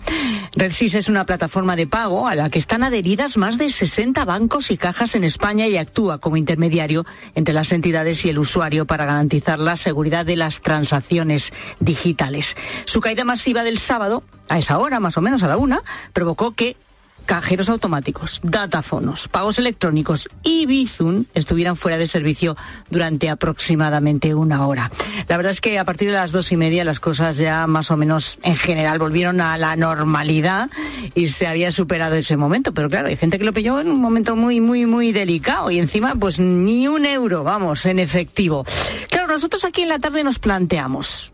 [0.56, 4.72] RedSys es una plataforma de pago a la que están adheridas más de 60 bancos
[4.72, 7.06] y cajas en España y actúa como intermediario
[7.36, 12.56] entre las entidades y el usuario para garantizar la seguridad de las transacciones digitales.
[12.86, 15.82] Su caída masiva del sábado, a esa hora más o menos a la una,
[16.14, 16.78] provocó que
[17.26, 22.56] cajeros automáticos, datafonos, pagos electrónicos y Bizum estuvieran fuera de servicio
[22.90, 24.92] durante aproximadamente una hora.
[25.28, 27.92] La verdad es que a partir de las dos y media las cosas ya más
[27.92, 30.70] o menos en general volvieron a la normalidad
[31.16, 32.74] y se había superado ese momento.
[32.74, 35.80] Pero claro, hay gente que lo pilló en un momento muy, muy, muy delicado y
[35.80, 38.66] encima pues ni un euro, vamos, en efectivo.
[39.10, 41.34] Claro, nosotros aquí en la tarde nos planteamos,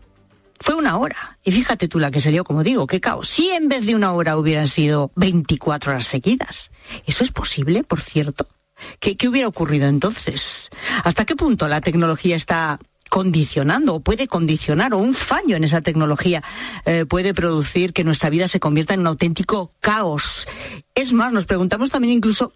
[0.64, 1.36] fue una hora.
[1.44, 3.28] Y fíjate tú la que se dio, como digo, qué caos.
[3.28, 6.70] Si en vez de una hora hubieran sido 24 horas seguidas.
[7.04, 8.48] ¿Eso es posible, por cierto?
[8.98, 10.70] ¿Qué, qué hubiera ocurrido entonces?
[11.04, 15.82] ¿Hasta qué punto la tecnología está condicionando o puede condicionar o un fallo en esa
[15.82, 16.42] tecnología
[16.86, 20.48] eh, puede producir que nuestra vida se convierta en un auténtico caos.
[20.94, 22.54] Es más, nos preguntamos también incluso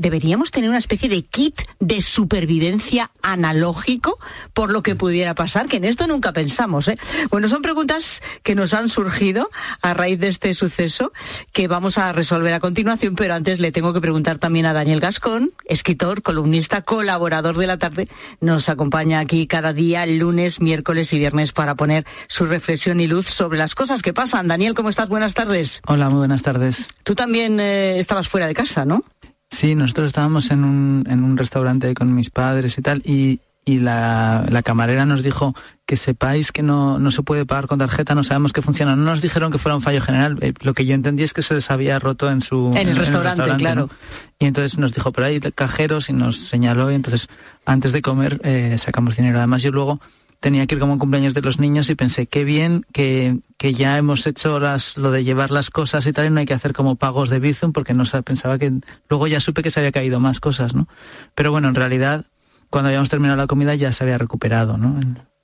[0.00, 4.18] deberíamos tener una especie de kit de supervivencia analógico
[4.54, 6.88] por lo que pudiera pasar, que en esto nunca pensamos.
[6.88, 6.98] ¿eh?
[7.30, 9.50] Bueno, son preguntas que nos han surgido
[9.82, 11.12] a raíz de este suceso
[11.52, 15.00] que vamos a resolver a continuación, pero antes le tengo que preguntar también a Daniel
[15.00, 18.08] Gascón, escritor, columnista, colaborador de la tarde.
[18.40, 23.26] Nos acompaña aquí cada día, lunes, miércoles y viernes para poner su reflexión y luz
[23.26, 24.48] sobre las cosas que pasan.
[24.48, 25.10] Daniel, ¿cómo estás?
[25.10, 25.82] Buenas tardes.
[25.86, 26.88] Hola, muy buenas tardes.
[27.02, 29.04] Tú también eh, estabas fuera de casa, ¿no?
[29.50, 33.78] Sí, nosotros estábamos en un, en un restaurante con mis padres y tal, y y
[33.78, 38.14] la, la, camarera nos dijo que sepáis que no, no se puede pagar con tarjeta,
[38.14, 38.96] no sabemos que funciona.
[38.96, 40.38] No nos dijeron que fuera un fallo general.
[40.40, 42.72] Eh, lo que yo entendí es que se les había roto en su...
[42.74, 43.82] En el restaurante, claro.
[43.82, 43.90] ¿no?
[44.38, 47.28] Y entonces nos dijo, pero hay cajeros y nos señaló y entonces
[47.66, 49.38] antes de comer eh, sacamos dinero.
[49.38, 50.00] Además yo luego
[50.40, 53.98] tenía que ir como cumpleaños de los niños y pensé, qué bien que, que ya
[53.98, 56.96] hemos hecho las, lo de llevar las cosas y tal, no hay que hacer como
[56.96, 58.72] pagos de Bizum, porque no pensaba que,
[59.08, 60.88] luego ya supe que se había caído más cosas, ¿no?
[61.34, 62.24] Pero bueno, en realidad,
[62.70, 64.98] cuando habíamos terminado la comida ya se había recuperado, ¿no?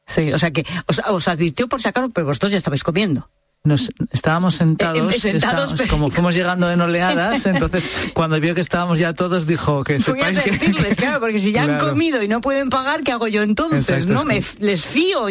[0.07, 3.29] Sí, o sea que os, os advirtió por sacar, pero vosotros ya estabais comiendo.
[3.67, 7.83] Nos, estábamos sentados, Eh, sentados, estábamos- como fuimos llegando en oleadas, entonces
[8.15, 10.95] cuando vio que estábamos ya todos dijo que Voy a sepáis que...
[10.95, 11.89] claro, porque si ya han Claro.
[11.91, 13.89] comido y no pueden pagar, ¿qué hago yo entonces?
[13.89, 14.21] Exacto, ¿No?
[14.21, 15.25] es Me, que- les fío,